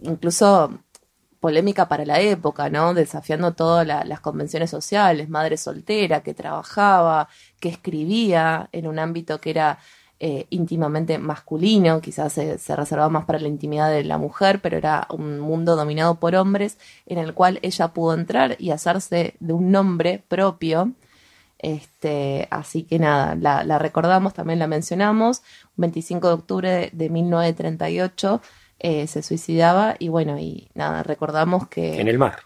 [0.00, 0.78] incluso
[1.40, 2.94] polémica para la época, ¿no?
[2.94, 7.28] Desafiando todas la- las convenciones sociales, madre soltera, que trabajaba,
[7.60, 9.78] que escribía en un ámbito que era
[10.20, 14.76] eh, íntimamente masculino, quizás se, se reservaba más para la intimidad de la mujer, pero
[14.76, 19.52] era un mundo dominado por hombres en el cual ella pudo entrar y hacerse de
[19.52, 20.92] un nombre propio
[21.58, 25.42] Este, así que nada, la, la recordamos, también la mencionamos.
[25.76, 28.40] 25 de octubre de, de 1938
[28.80, 32.00] eh, se suicidaba y bueno, y nada, recordamos que...
[32.00, 32.36] En el mar.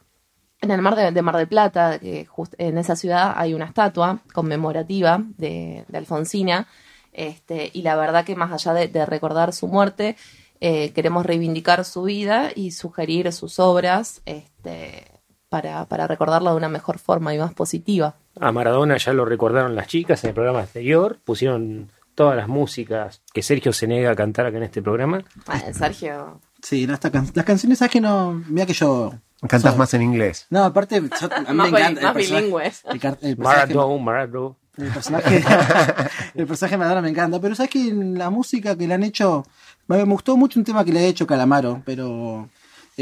[0.62, 3.66] En el mar de, de Mar del Plata, que just- en esa ciudad hay una
[3.66, 6.68] estatua conmemorativa de, de Alfonsina,
[7.12, 10.16] este, y la verdad que más allá de, de recordar su muerte,
[10.60, 15.06] eh, queremos reivindicar su vida y sugerir sus obras este,
[15.48, 18.14] para, para recordarla de una mejor forma y más positiva.
[18.40, 23.22] A Maradona ya lo recordaron las chicas en el programa anterior, pusieron todas las músicas
[23.32, 25.24] que Sergio se niega a cantar acá en este programa.
[25.46, 26.40] Ah, Sergio.
[26.62, 28.42] Sí, no, esta can- las canciones, ¿sabes que no?
[28.48, 29.12] Mira que yo.
[29.40, 30.46] Cantas soy- más en inglés.
[30.50, 32.00] No, aparte, yo- a mí me encanta.
[32.02, 32.84] más bilingües.
[32.84, 34.54] El, el Maradona, Maradona.
[34.77, 35.45] El personaje,
[36.35, 37.41] el personaje de Madonna me encanta.
[37.41, 39.47] Pero sabes que en la música que le han hecho.
[39.89, 42.49] Me gustó mucho un tema que le ha hecho Calamaro, pero.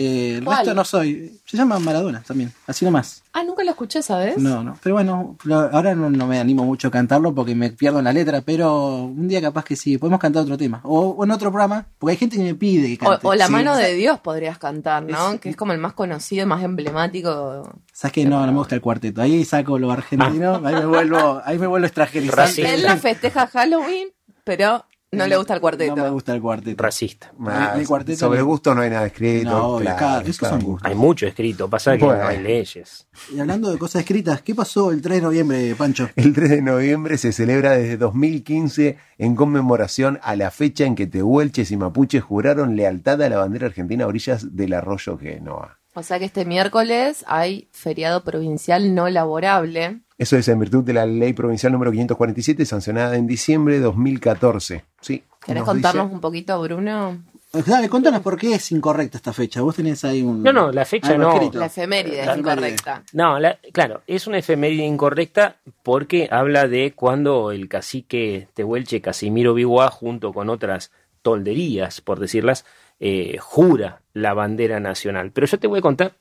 [0.01, 0.59] Eh, el ¿Cuál?
[0.59, 1.41] resto no soy.
[1.45, 3.23] Se llama Maradona también, así nomás.
[3.33, 4.39] Ah, nunca lo escuché, ¿sabes?
[4.39, 4.77] No, no.
[4.83, 8.05] Pero bueno, lo- ahora no, no me animo mucho a cantarlo porque me pierdo en
[8.07, 10.81] la letra, pero un día capaz que sí, podemos cantar otro tema.
[10.85, 13.27] O, o en otro programa, porque hay gente que me pide que O, cante.
[13.27, 13.53] o La Sí.
[13.53, 15.33] mano de Dios podrías cantar, ¿no?
[15.35, 17.71] Es- que es como el más conocido, más emblemático.
[17.93, 19.23] ¿Sabes que no, no me gusta el cuarteto?
[19.23, 22.75] Ahí saco lo argentino, ahí me vuelvo, ahí me vuelvo extranjerizante.
[22.75, 24.09] Él la festeja Halloween,
[24.45, 25.97] pero no le gusta el cuarteto.
[25.97, 26.83] No me gusta el cuarteto.
[26.83, 27.33] Racista.
[27.47, 29.51] Ah, mi cuarteto sobre gusto no hay nada escrito.
[29.51, 30.57] No, claro, esos claro.
[30.57, 30.89] son gustos.
[30.89, 32.23] Hay mucho escrito, pasa que Bueno.
[32.23, 33.09] no hay leyes.
[33.35, 36.09] Y hablando de cosas escritas, ¿qué pasó el 3 de noviembre, Pancho?
[36.17, 41.07] El 3 de noviembre se celebra desde 2015 en conmemoración a la fecha en que
[41.09, 45.80] tehuelches y mapuches juraron lealtad a la bandera argentina a orillas del arroyo Genoa.
[45.95, 50.01] O sea que este miércoles hay feriado provincial no laborable.
[50.19, 54.85] Eso es en virtud de la ley provincial número 547 sancionada en diciembre de 2014.
[55.01, 55.25] Sí.
[55.45, 57.19] ¿Querés nos contarnos dice- un poquito, Bruno?
[57.53, 59.61] Dale, contanos por qué es incorrecta esta fecha.
[59.63, 60.41] Vos tenés ahí un.
[60.45, 61.33] No, no, la fecha no.
[61.33, 61.59] escrito.
[61.59, 63.03] La efeméride es La incorrecta.
[63.13, 69.55] No, la- claro, es una efeméride incorrecta porque habla de cuando el cacique Tehuelche Casimiro
[69.55, 72.65] Biguá, junto con otras tolderías, por decirlas,
[73.01, 75.31] eh, jura la bandera nacional.
[75.33, 76.13] Pero yo te voy a contar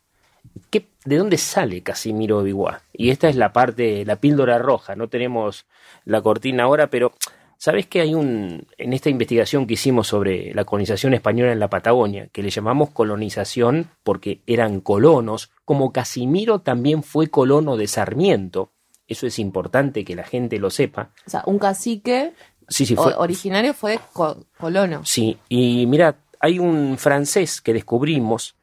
[0.69, 2.81] qué, de dónde sale Casimiro Biguá.
[2.93, 4.95] Y esta es la parte, la píldora roja.
[4.95, 5.65] No tenemos
[6.05, 7.11] la cortina ahora, pero
[7.57, 11.69] ¿sabes que hay un, en esta investigación que hicimos sobre la colonización española en la
[11.69, 18.71] Patagonia, que le llamamos colonización porque eran colonos, como Casimiro también fue colono de Sarmiento?
[19.07, 21.09] Eso es importante que la gente lo sepa.
[21.25, 22.31] O sea, un cacique
[22.67, 25.01] Sí, sí, o- fue, originario fue co- colono.
[25.03, 28.55] Sí, y mira, hay un francés que descubrimos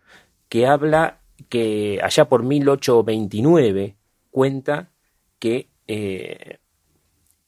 [0.48, 1.18] que habla
[1.48, 3.96] que allá por 1829
[4.30, 4.90] cuenta
[5.38, 6.58] que eh,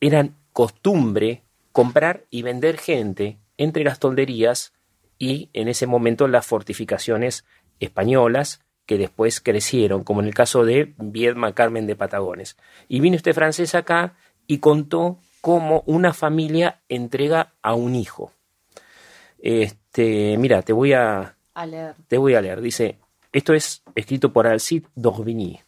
[0.00, 4.72] eran costumbre comprar y vender gente entre las tolderías
[5.18, 7.44] y en ese momento las fortificaciones
[7.80, 12.56] españolas que después crecieron, como en el caso de Viedma Carmen de Patagones.
[12.88, 14.16] Y vino este francés acá
[14.46, 18.32] y contó cómo una familia entrega a un hijo.
[19.38, 21.94] Este, mira, te voy a, A leer.
[22.08, 22.60] te voy a leer.
[22.60, 22.98] Dice,
[23.32, 25.60] esto es escrito por Alcide d'Orbigny.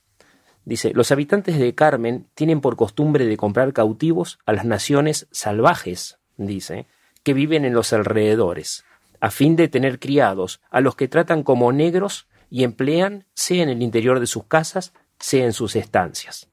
[0.65, 6.19] Dice, los habitantes de Carmen tienen por costumbre de comprar cautivos a las naciones salvajes,
[6.37, 6.87] dice,
[7.23, 8.85] que viven en los alrededores,
[9.21, 13.69] a fin de tener criados, a los que tratan como negros y emplean, sea en
[13.69, 16.49] el interior de sus casas, sea en sus estancias.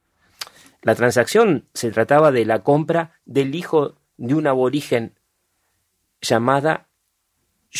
[0.81, 5.19] La transacción se trataba de la compra del hijo de un aborigen
[6.21, 6.87] llamada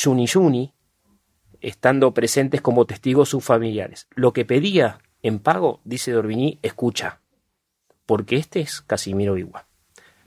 [0.04, 0.74] Yuni
[1.62, 4.08] estando presentes como testigos sus familiares.
[4.16, 7.22] Lo que pedía en pago, dice Dorvigny, escucha,
[8.06, 9.68] porque este es Casimiro Vigua.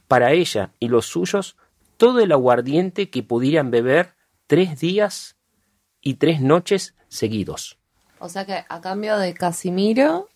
[0.09, 1.57] Para ella y los suyos,
[1.97, 4.14] todo el aguardiente que pudieran beber
[4.47, 5.37] tres días
[6.01, 7.79] y tres noches seguidos.
[8.18, 10.29] O sea que a cambio de Casimiro,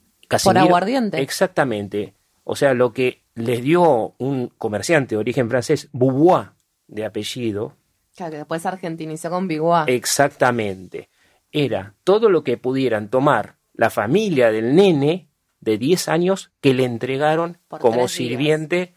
[0.43, 1.20] por aguardiente.
[1.20, 2.14] Exactamente.
[2.45, 6.53] O sea, lo que les dio un comerciante de origen francés, Beauvoir,
[6.87, 7.76] de apellido,
[8.14, 9.84] Claro, que después argentinizó con Biguá.
[9.88, 11.08] Exactamente.
[11.50, 15.28] Era todo lo que pudieran tomar la familia del nene
[15.60, 18.94] de 10 años que le entregaron Por como sirviente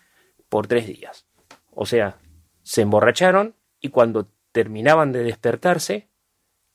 [0.50, 1.26] por tres días.
[1.72, 2.18] O sea,
[2.64, 6.10] se emborracharon y cuando terminaban de despertarse,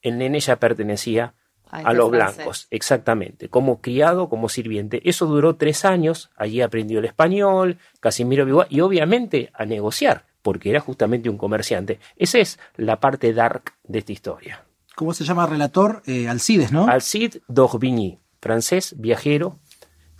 [0.00, 1.34] el nene ya pertenecía
[1.70, 2.36] A a los francés.
[2.36, 5.02] blancos, exactamente, como criado, como sirviente.
[5.08, 10.70] Eso duró tres años, allí aprendió el español, Casimiro Vigua, y obviamente a negociar, porque
[10.70, 11.98] era justamente un comerciante.
[12.16, 14.64] Esa es la parte dark de esta historia.
[14.94, 16.02] ¿Cómo se llama el relator?
[16.06, 16.86] Eh, Alcides, ¿no?
[16.86, 19.58] Alcide d'Orbigny, francés, viajero,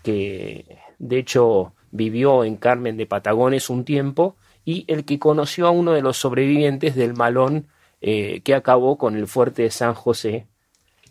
[0.03, 5.71] que de hecho vivió en Carmen de Patagones un tiempo, y el que conoció a
[5.71, 7.67] uno de los sobrevivientes del malón
[8.01, 10.47] eh, que acabó con el fuerte de San José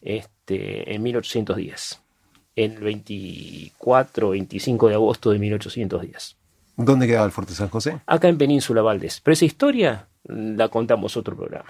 [0.02, 2.02] este, en 1810.
[2.56, 6.38] el 24 25 de agosto de 1810.
[6.84, 8.00] ¿Dónde quedaba el Fuerte San José?
[8.06, 9.22] Acá en Península Valdés.
[9.22, 11.70] Pero esa historia la contamos otro programa.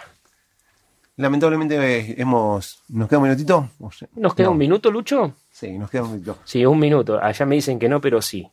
[1.17, 2.81] Lamentablemente eh, hemos...
[2.89, 3.69] ¿Nos queda un minutito?
[3.79, 4.53] O sea, ¿Nos queda no.
[4.53, 5.35] un minuto, Lucho?
[5.51, 6.37] Sí, nos queda un minuto.
[6.45, 7.19] Sí, un minuto.
[7.21, 8.49] Allá me dicen que no, pero sí.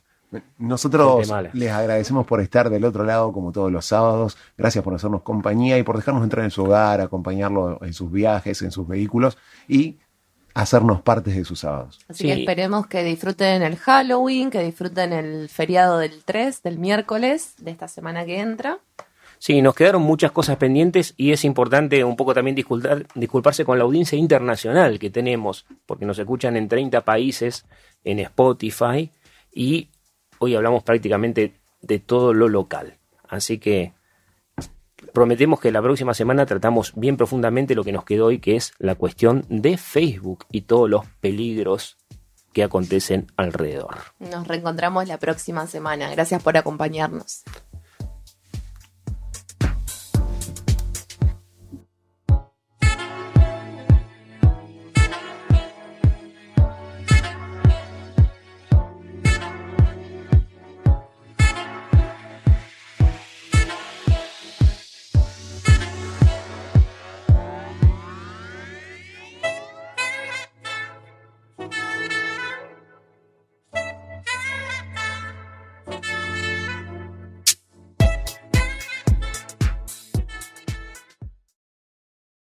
[0.59, 4.37] Nosotros les agradecemos por estar del otro lado como todos los sábados.
[4.59, 8.61] Gracias por hacernos compañía y por dejarnos entrar en su hogar, acompañarlo en sus viajes,
[8.61, 9.39] en sus vehículos
[9.69, 9.97] y
[10.63, 12.01] hacernos partes de sus sábados.
[12.09, 17.55] Así que esperemos que disfruten el Halloween, que disfruten el feriado del 3, del miércoles,
[17.59, 18.79] de esta semana que entra.
[19.39, 23.79] Sí, nos quedaron muchas cosas pendientes y es importante un poco también disculpar- disculparse con
[23.79, 27.65] la audiencia internacional que tenemos, porque nos escuchan en 30 países
[28.03, 29.13] en Spotify
[29.55, 29.91] y
[30.41, 32.97] hoy hablamos prácticamente de todo lo local.
[33.29, 33.93] Así que
[35.13, 38.73] prometemos que la próxima semana tratamos bien profundamente lo que nos quedó hoy, que es
[38.79, 41.97] la cuestión de Facebook y todos los peligros
[42.53, 43.97] que acontecen alrededor.
[44.19, 46.11] Nos reencontramos la próxima semana.
[46.11, 47.45] Gracias por acompañarnos.